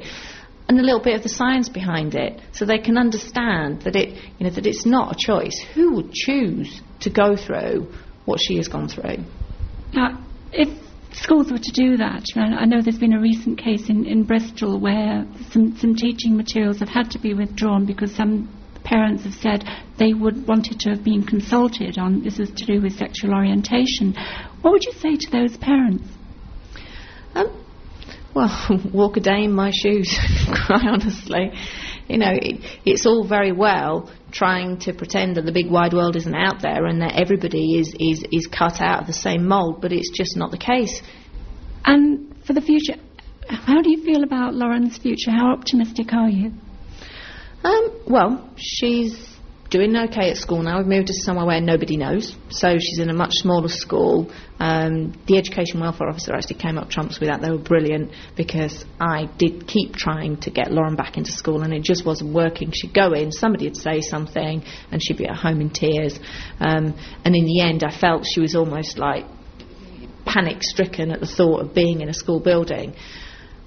and 0.70 0.80
a 0.80 0.84
little 0.84 1.02
bit 1.02 1.16
of 1.16 1.24
the 1.24 1.30
science 1.30 1.68
behind 1.68 2.14
it, 2.14 2.40
so 2.52 2.64
they 2.64 2.78
can 2.78 2.96
understand 2.96 3.82
that 3.82 3.96
it, 3.96 4.10
you 4.38 4.46
know, 4.46 4.52
that 4.52 4.68
it's 4.68 4.86
not 4.86 5.12
a 5.12 5.18
choice. 5.18 5.60
Who 5.74 5.96
would 5.96 6.14
choose 6.14 6.82
to 7.02 7.10
go 7.10 7.36
through 7.36 7.92
what 8.26 8.40
she 8.40 8.58
has 8.58 8.68
gone 8.68 8.88
through? 8.88 9.26
Now, 9.94 10.24
if 10.54 10.70
schools 11.12 11.52
were 11.52 11.58
to 11.58 11.72
do 11.74 11.98
that, 11.98 12.24
I 12.36 12.66
know 12.66 12.84
there's 12.84 13.00
been 13.00 13.14
a 13.14 13.20
recent 13.20 13.58
case 13.58 13.90
in, 13.90 14.06
in 14.06 14.24
Bristol 14.24 14.80
where 14.80 15.26
some, 15.50 15.76
some 15.76 15.96
teaching 15.96 16.38
materials 16.38 16.78
have 16.80 16.90
had 16.90 17.10
to 17.12 17.20
be 17.20 17.34
withdrawn 17.34 17.88
because 17.88 18.16
some 18.16 18.48
parents 18.84 19.24
have 19.24 19.34
said 19.34 19.64
they 19.98 20.14
would 20.14 20.48
wanted 20.48 20.80
to 20.82 20.92
have 20.92 21.04
been 21.04 21.24
consulted 21.24 21.98
on 21.98 22.24
this 22.24 22.40
is 22.40 22.50
to 22.52 22.66
do 22.66 22.80
with 22.80 22.94
sexual 22.94 23.34
orientation. 23.34 24.14
What 24.62 24.72
would 24.72 24.86
you 24.86 24.94
say 24.94 25.16
to 25.16 25.32
those 25.32 25.58
parents? 25.58 26.08
Um, 27.34 27.59
well, 28.40 28.82
walk 28.94 29.18
a 29.18 29.20
day 29.20 29.44
in 29.44 29.52
my 29.52 29.72
shoes, 29.72 30.18
quite 30.66 30.86
honestly. 30.86 31.52
You 32.08 32.18
know, 32.18 32.32
it, 32.32 32.62
it's 32.86 33.06
all 33.06 33.28
very 33.28 33.52
well 33.52 34.12
trying 34.32 34.80
to 34.80 34.94
pretend 34.94 35.36
that 35.38 35.46
the 35.46 35.52
big 35.52 35.70
wide 35.70 35.94
world 35.94 36.16
isn't 36.16 36.36
out 36.36 36.62
there 36.62 36.86
and 36.86 37.02
that 37.02 37.20
everybody 37.20 37.80
is, 37.80 37.94
is, 38.00 38.24
is 38.32 38.48
cut 38.48 38.82
out 38.82 39.02
of 39.02 39.08
the 39.08 39.14
same 39.14 39.48
mould, 39.48 39.82
but 39.82 39.92
it's 39.92 40.10
just 40.10 40.38
not 40.38 40.52
the 40.52 40.58
case. 40.58 41.02
And 41.86 42.36
for 42.46 42.54
the 42.54 42.62
future, 42.62 42.96
how 43.48 43.82
do 43.82 43.92
you 43.92 44.04
feel 44.04 44.24
about 44.24 44.54
Lauren's 44.54 44.98
future? 44.98 45.32
How 45.32 45.52
optimistic 45.52 46.14
are 46.14 46.30
you? 46.30 46.54
Um, 47.64 48.02
well, 48.08 48.50
she's 48.58 49.29
doing 49.70 49.96
okay 49.96 50.32
at 50.32 50.38
school 50.38 50.64
now. 50.64 50.80
We've 50.80 50.88
moved 50.88 51.08
to 51.08 51.14
somewhere 51.14 51.46
where 51.46 51.62
nobody 51.62 51.96
knows, 51.96 52.36
so 52.50 52.78
she's 52.80 53.00
in 53.00 53.10
a 53.10 53.14
much 53.14 53.34
smaller 53.34 53.68
school. 53.68 54.32
Um, 54.60 55.14
the 55.28 55.38
education 55.38 55.80
welfare 55.80 56.10
officer 56.10 56.34
actually 56.34 56.58
came 56.58 56.78
up 56.78 56.90
trumps 56.90 57.20
with 57.20 57.30
that. 57.30 57.42
They 57.42 57.52
were 57.52 57.60
brilliant 57.60 58.12
because 58.36 58.84
I 59.00 59.30
did 59.38 59.68
keep 59.68 59.96
trying 59.96 60.38
to 60.42 60.50
get 60.50 60.72
Lauren 60.72 60.96
back 60.96 61.18
into 61.18 61.32
school, 61.32 61.62
and 61.62 61.74
it 61.74 61.84
just 61.84 62.06
wasn't 62.06 62.34
working. 62.34 62.72
She'd 62.72 62.94
go 62.94 63.14
in, 63.14 63.32
somebody 63.32 63.66
would 63.66 63.78
say 63.78 64.02
something, 64.02 64.64
and 64.92 65.02
she'd 65.04 65.18
be 65.18 65.28
at 65.28 65.36
home 65.36 65.62
in 65.62 65.70
tears. 65.70 66.20
Um, 66.60 66.98
and 67.24 67.36
in 67.36 67.46
the 67.46 67.62
end, 67.62 67.84
I 67.84 67.96
felt 67.96 68.26
she 68.26 68.42
was 68.42 68.56
almost 68.56 68.98
like 68.98 69.26
panic 70.26 70.64
stricken 70.64 71.12
at 71.12 71.20
the 71.20 71.28
thought 71.28 71.62
of 71.62 71.74
being 71.74 72.02
in 72.02 72.10
a 72.10 72.14
school 72.14 72.40
building. 72.40 72.96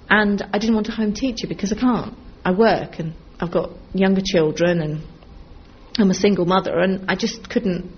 And 0.09 0.41
I 0.53 0.59
didn't 0.59 0.75
want 0.75 0.89
a 0.89 0.91
home 0.91 1.13
teacher 1.13 1.47
because 1.47 1.71
I 1.71 1.79
can't. 1.79 2.17
I 2.45 2.51
work 2.51 2.99
and 2.99 3.13
I've 3.39 3.51
got 3.51 3.71
younger 3.93 4.21
children 4.23 4.81
and 4.81 5.01
I'm 5.97 6.09
a 6.09 6.15
single 6.15 6.45
mother, 6.45 6.79
and 6.79 7.09
I 7.09 7.15
just 7.15 7.49
couldn't, 7.49 7.91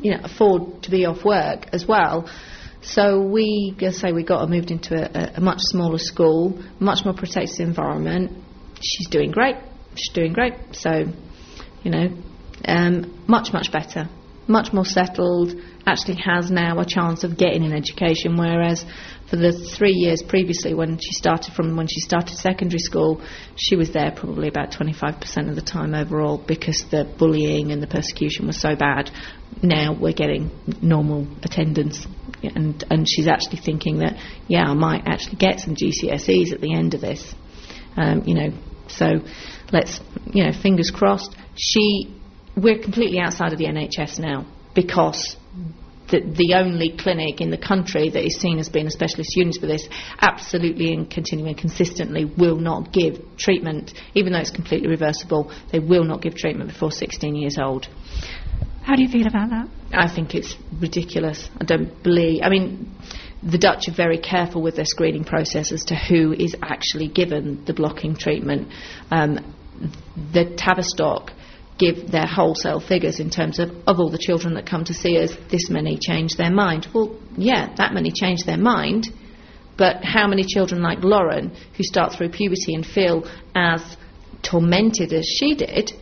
you 0.00 0.12
know, 0.12 0.20
afford 0.22 0.82
to 0.84 0.90
be 0.90 1.06
off 1.06 1.24
work 1.24 1.66
as 1.72 1.86
well. 1.86 2.28
So 2.82 3.20
we, 3.20 3.74
as 3.80 3.96
I 3.98 4.08
say, 4.08 4.12
we 4.12 4.24
got 4.24 4.40
her 4.40 4.46
moved 4.46 4.70
into 4.70 4.94
a, 4.94 5.36
a, 5.36 5.40
much 5.40 5.58
smaller 5.60 5.98
school, 5.98 6.60
much 6.80 7.04
more 7.04 7.14
protected 7.14 7.60
environment. 7.60 8.32
She's 8.80 9.08
doing 9.08 9.30
great. 9.30 9.56
She's 9.94 10.12
doing 10.12 10.32
great. 10.32 10.54
So, 10.72 11.04
you 11.84 11.90
know, 11.90 12.08
um, 12.64 13.24
much 13.28 13.52
much 13.52 13.70
better, 13.70 14.08
much 14.48 14.72
more 14.72 14.84
settled. 14.84 15.54
Actually, 15.86 16.18
has 16.24 16.50
now 16.50 16.78
a 16.78 16.84
chance 16.84 17.24
of 17.24 17.36
getting 17.36 17.64
an 17.64 17.72
education, 17.72 18.36
whereas 18.36 18.84
for 19.28 19.36
the 19.36 19.52
three 19.52 19.94
years 19.94 20.22
previously, 20.22 20.74
when 20.74 20.98
she 20.98 21.12
started 21.12 21.54
from 21.54 21.76
when 21.76 21.86
she 21.88 22.00
started 22.00 22.36
secondary 22.36 22.78
school, 22.78 23.22
she 23.56 23.76
was 23.76 23.90
there 23.92 24.12
probably 24.14 24.46
about 24.46 24.70
25% 24.70 25.48
of 25.48 25.56
the 25.56 25.62
time 25.62 25.94
overall 25.94 26.36
because 26.38 26.84
the 26.90 27.04
bullying 27.18 27.72
and 27.72 27.82
the 27.82 27.86
persecution 27.86 28.46
was 28.46 28.60
so 28.60 28.76
bad. 28.76 29.10
Now 29.62 29.96
we're 29.98 30.12
getting 30.12 30.50
normal 30.82 31.26
attendance, 31.42 32.06
and 32.42 32.84
and 32.90 33.06
she's 33.08 33.26
actually 33.26 33.60
thinking 33.64 33.98
that 33.98 34.18
yeah, 34.48 34.64
I 34.64 34.74
might 34.74 35.02
actually 35.06 35.36
get 35.36 35.60
some 35.60 35.74
GCSEs 35.74 36.52
at 36.52 36.60
the 36.60 36.74
end 36.74 36.94
of 36.94 37.00
this. 37.00 37.34
Um, 37.96 38.22
you 38.24 38.34
know, 38.34 38.52
so 38.88 39.06
let's 39.72 40.00
you 40.26 40.44
know, 40.44 40.52
fingers 40.52 40.90
crossed. 40.90 41.34
She, 41.56 42.21
we're 42.56 42.78
completely 42.78 43.18
outside 43.18 43.52
of 43.52 43.58
the 43.58 43.66
NHS 43.66 44.18
now 44.18 44.46
because 44.74 45.36
the, 46.12 46.20
the 46.20 46.54
only 46.54 46.94
clinic 46.96 47.40
in 47.40 47.50
the 47.50 47.58
country 47.58 48.10
that 48.10 48.24
is 48.24 48.38
seen 48.38 48.58
as 48.58 48.68
being 48.68 48.86
a 48.86 48.90
specialist 48.90 49.34
unit 49.34 49.56
for 49.58 49.66
this 49.66 49.88
absolutely 50.20 50.92
and 50.92 51.10
continuing 51.10 51.54
consistently 51.54 52.24
will 52.24 52.56
not 52.56 52.92
give 52.92 53.18
treatment, 53.36 53.94
even 54.14 54.32
though 54.32 54.38
it's 54.38 54.50
completely 54.50 54.88
reversible, 54.88 55.50
they 55.72 55.78
will 55.78 56.04
not 56.04 56.20
give 56.20 56.34
treatment 56.34 56.70
before 56.70 56.90
16 56.90 57.34
years 57.34 57.58
old. 57.58 57.88
How 58.82 58.96
do 58.96 59.02
you 59.02 59.08
feel 59.08 59.26
about 59.26 59.50
that? 59.50 59.68
I 59.92 60.12
think 60.12 60.34
it's 60.34 60.54
ridiculous. 60.80 61.48
I 61.60 61.64
don't 61.64 62.02
believe. 62.02 62.42
I 62.42 62.48
mean, 62.50 62.94
the 63.42 63.58
Dutch 63.58 63.88
are 63.88 63.94
very 63.94 64.18
careful 64.18 64.60
with 64.60 64.76
their 64.76 64.84
screening 64.84 65.24
process 65.24 65.72
as 65.72 65.84
to 65.84 65.94
who 65.94 66.32
is 66.32 66.56
actually 66.62 67.08
given 67.08 67.64
the 67.64 67.72
blocking 67.72 68.16
treatment. 68.16 68.68
Um, 69.10 69.54
the 70.32 70.54
Tavistock 70.56 71.32
give 71.82 72.10
their 72.10 72.26
wholesale 72.26 72.80
figures 72.80 73.18
in 73.18 73.30
terms 73.30 73.58
of, 73.58 73.70
of 73.86 73.98
all 73.98 74.10
the 74.10 74.18
children 74.18 74.54
that 74.54 74.66
come 74.66 74.84
to 74.84 74.94
see 74.94 75.18
us, 75.18 75.32
this 75.50 75.68
many 75.68 75.98
change 75.98 76.36
their 76.36 76.50
mind. 76.50 76.86
Well, 76.94 77.18
yeah, 77.36 77.74
that 77.76 77.92
many 77.92 78.12
change 78.12 78.44
their 78.44 78.58
mind, 78.58 79.08
but 79.76 80.04
how 80.04 80.28
many 80.28 80.44
children 80.44 80.82
like 80.82 81.02
Lauren, 81.02 81.54
who 81.76 81.82
start 81.82 82.12
through 82.12 82.30
puberty 82.30 82.74
and 82.74 82.86
feel 82.86 83.28
as 83.54 83.96
tormented 84.42 85.12
as 85.12 85.26
she 85.26 85.54
did, 85.54 85.92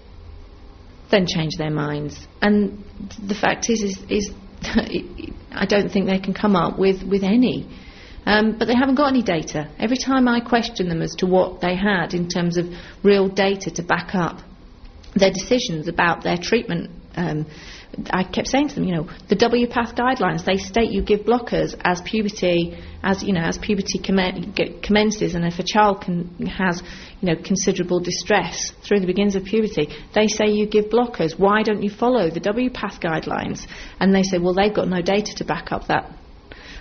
then 1.11 1.27
change 1.27 1.57
their 1.57 1.71
minds? 1.71 2.27
And 2.43 2.85
the 3.27 3.35
fact 3.35 3.71
is, 3.71 3.83
is, 3.83 3.99
is 4.09 4.31
I 5.53 5.67
don't 5.67 5.91
think 5.91 6.07
they 6.07 6.19
can 6.19 6.35
come 6.35 6.57
up 6.57 6.79
with, 6.79 7.03
with 7.03 7.25
any. 7.25 7.69
Um, 8.27 8.59
but 8.59 8.67
they 8.67 8.75
haven't 8.75 8.97
got 8.97 9.09
any 9.09 9.23
data. 9.23 9.71
Every 9.79 9.97
time 9.97 10.29
I 10.29 10.41
question 10.41 10.91
them 10.91 11.01
as 11.01 11.15
to 11.17 11.27
what 11.27 11.63
they 11.63 11.75
had 11.75 12.13
in 12.13 12.29
terms 12.29 12.59
of 12.59 12.67
real 13.03 13.29
data 13.29 13.71
to 13.71 13.83
back 13.83 14.15
up 14.15 14.41
their 15.15 15.33
decisions 15.33 15.89
about 15.89 16.23
their 16.23 16.37
treatment. 16.37 16.91
Um, 17.17 17.47
I 18.11 18.23
kept 18.23 18.47
saying 18.47 18.69
to 18.69 18.75
them, 18.77 18.85
you 18.85 18.95
know, 18.95 19.11
the 19.29 19.35
WPATH 19.35 19.97
guidelines 19.97 20.45
they 20.45 20.57
state 20.57 20.93
you 20.93 21.03
give 21.03 21.21
blockers 21.21 21.75
as 21.83 22.01
puberty, 22.03 22.79
as 23.03 23.23
you 23.23 23.33
know, 23.33 23.41
as 23.41 23.59
puberty 23.59 23.99
commences, 23.99 25.35
and 25.35 25.45
if 25.45 25.59
a 25.59 25.65
child 25.65 26.03
can, 26.03 26.47
has, 26.47 26.83
you 27.21 27.29
know, 27.29 27.43
considerable 27.43 27.99
distress 27.99 28.73
through 28.87 29.01
the 29.01 29.07
beginnings 29.07 29.35
of 29.35 29.45
puberty, 29.45 29.89
they 30.15 30.29
say 30.29 30.47
you 30.47 30.67
give 30.67 30.87
blockers. 30.87 31.37
Why 31.37 31.63
don't 31.63 31.83
you 31.83 31.91
follow 31.91 32.31
the 32.31 32.41
WPATH 32.41 33.01
guidelines? 33.01 33.67
And 33.99 34.15
they 34.15 34.23
say, 34.23 34.39
well, 34.39 34.55
they've 34.55 34.75
got 34.75 34.89
no 34.89 35.03
data 35.03 35.35
to 35.37 35.45
back 35.45 35.73
up 35.73 35.89
that. 35.89 36.13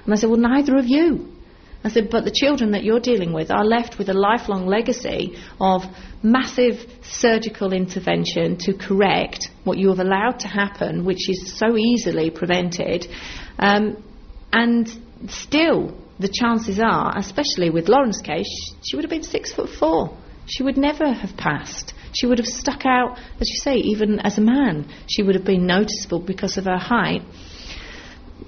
And 0.05 0.13
I 0.13 0.17
said, 0.17 0.29
well, 0.29 0.39
neither 0.39 0.77
of 0.77 0.85
you. 0.87 1.38
I 1.81 1.89
said, 1.89 2.09
but 2.09 2.25
the 2.25 2.31
children 2.31 2.71
that 2.71 2.83
you're 2.83 2.99
dealing 2.99 3.31
with 3.31 3.51
are 3.51 3.63
left 3.63 3.97
with 3.97 4.09
a 4.09 4.13
lifelong 4.13 4.67
legacy 4.67 5.37
of 5.61 5.83
massive 6.21 6.85
surgical 7.03 7.71
intervention 7.71 8.57
to 8.57 8.73
correct 8.73 9.49
what 9.63 9.77
you 9.77 9.87
have 9.89 9.99
allowed 9.99 10.39
to 10.39 10.49
happen, 10.49 11.05
which 11.05 11.29
is 11.29 11.57
so 11.57 11.77
easily 11.77 12.31
prevented. 12.31 13.07
Um, 13.57 14.03
and 14.51 14.89
still, 15.29 15.97
the 16.19 16.27
chances 16.27 16.81
are, 16.81 17.17
especially 17.17 17.69
with 17.69 17.87
Lauren's 17.87 18.21
case, 18.21 18.73
she 18.83 18.97
would 18.97 19.05
have 19.05 19.11
been 19.11 19.23
six 19.23 19.53
foot 19.53 19.69
four. 19.69 20.17
She 20.47 20.63
would 20.63 20.77
never 20.77 21.13
have 21.13 21.37
passed. 21.37 21.93
She 22.11 22.25
would 22.25 22.39
have 22.39 22.47
stuck 22.47 22.85
out, 22.85 23.17
as 23.39 23.49
you 23.49 23.57
say, 23.61 23.75
even 23.75 24.19
as 24.19 24.37
a 24.37 24.41
man. 24.41 24.91
She 25.07 25.23
would 25.23 25.35
have 25.35 25.45
been 25.45 25.65
noticeable 25.65 26.19
because 26.19 26.57
of 26.57 26.65
her 26.65 26.77
height. 26.77 27.21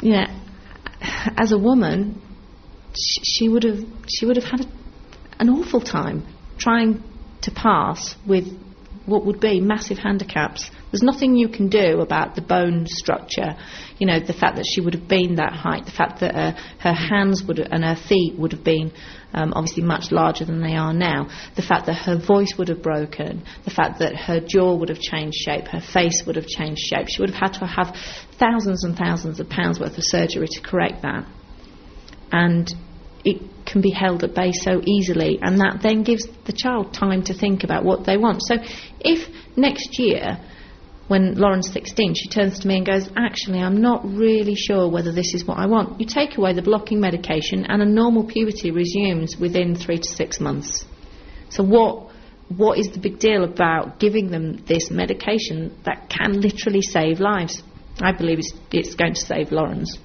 Know, 0.02 0.26
as 1.38 1.52
a 1.52 1.58
woman, 1.58 2.22
she 2.96 3.48
would 3.48 3.64
have 3.64 3.80
she 4.08 4.26
would 4.26 4.36
have 4.36 4.46
had 4.46 4.62
a, 4.62 4.66
an 5.40 5.50
awful 5.50 5.82
time 5.82 6.26
trying 6.58 7.04
to 7.42 7.52
pass 7.52 8.16
with 8.28 8.46
what 9.08 9.26
would 9.26 9.40
be 9.40 9.60
massive 9.60 9.98
handicaps. 9.98 10.70
There's 10.92 11.02
nothing 11.02 11.36
you 11.36 11.50
can 11.50 11.70
do 11.70 12.02
about 12.02 12.36
the 12.36 12.42
bone 12.42 12.86
structure. 12.86 13.58
You 13.98 14.06
know, 14.06 14.20
the 14.20 14.34
fact 14.34 14.58
that 14.58 14.66
she 14.72 14.80
would 14.80 14.94
have 14.94 15.08
been 15.08 15.36
that 15.36 15.54
height, 15.54 15.86
the 15.86 15.92
fact 15.92 16.20
that 16.20 16.36
uh, 16.36 16.52
her 16.80 16.94
hands 16.94 17.44
would 17.44 17.58
and 17.60 17.84
her 17.84 17.96
feet 17.96 18.38
would 18.38 18.52
have 18.52 18.64
been 18.64 18.92
um, 19.34 19.54
obviously 19.56 19.82
much 19.84 20.12
larger 20.12 20.46
than 20.46 20.62
they 20.62 20.76
are 20.76 20.94
now, 20.94 21.30
the 21.56 21.64
fact 21.64 21.88
that 21.88 21.96
her 21.96 22.16
voice 22.16 22.54
would 22.60 22.68
have 22.68 22.84
broken, 22.84 23.44
the 23.66 23.72
fact 23.72 24.00
that 24.00 24.16
her 24.16 24.40
jaw 24.40 24.76
would 24.76 24.90
have 24.90 25.00
changed 25.00 25.38
shape, 25.38 25.68
her 25.70 25.82
face 25.82 26.24
would 26.28 26.36
have 26.36 26.48
changed 26.48 26.82
shape. 26.82 27.08
She 27.08 27.22
would 27.22 27.32
have 27.32 27.52
had 27.52 27.60
to 27.60 27.66
have 27.66 27.96
thousands 28.38 28.84
and 28.84 28.96
thousands 28.96 29.40
of 29.40 29.50
pounds 29.50 29.80
worth 29.80 29.98
of 29.98 30.04
surgery 30.04 30.48
to 30.48 30.62
correct 30.62 31.02
that 31.02 31.26
and 32.32 32.74
it 33.24 33.42
can 33.66 33.82
be 33.82 33.92
held 33.92 34.24
at 34.24 34.36
bay 34.36 34.52
so 34.52 34.82
easily, 34.86 35.40
and 35.42 35.60
that 35.60 35.80
then 35.82 36.04
gives 36.04 36.28
the 36.46 36.54
child 36.54 36.94
time 36.94 37.24
to 37.24 37.34
think 37.34 37.64
about 37.64 37.84
what 37.84 38.06
they 38.06 38.18
want. 38.18 38.42
So, 38.44 38.56
if 39.00 39.28
next 39.56 40.00
year 40.00 40.40
when 41.12 41.36
Lauren's 41.36 41.70
16, 41.74 42.14
she 42.16 42.30
turns 42.30 42.60
to 42.60 42.68
me 42.70 42.78
and 42.78 42.86
goes, 42.86 43.10
Actually, 43.18 43.60
I'm 43.60 43.82
not 43.82 44.06
really 44.06 44.56
sure 44.56 44.90
whether 44.90 45.12
this 45.12 45.34
is 45.34 45.46
what 45.46 45.58
I 45.58 45.66
want. 45.66 46.00
You 46.00 46.06
take 46.08 46.38
away 46.38 46.54
the 46.54 46.62
blocking 46.62 47.02
medication, 47.02 47.66
and 47.66 47.82
a 47.82 47.86
normal 47.86 48.24
puberty 48.24 48.72
resumes 48.72 49.36
within 49.38 49.76
three 49.76 49.98
to 49.98 50.08
six 50.08 50.40
months. 50.40 50.86
So, 51.50 51.64
what, 51.64 52.12
what 52.48 52.80
is 52.80 52.92
the 52.92 53.00
big 53.00 53.20
deal 53.20 53.44
about 53.44 54.00
giving 54.00 54.32
them 54.32 54.64
this 54.66 54.90
medication 54.90 55.78
that 55.84 56.10
can 56.10 56.40
literally 56.40 56.82
save 56.82 57.20
lives? 57.20 57.62
I 58.00 58.14
believe 58.14 58.40
it's, 58.40 58.54
it's 58.72 58.96
going 58.96 59.16
to 59.16 59.20
save 59.20 59.52
Lauren's. 59.52 59.98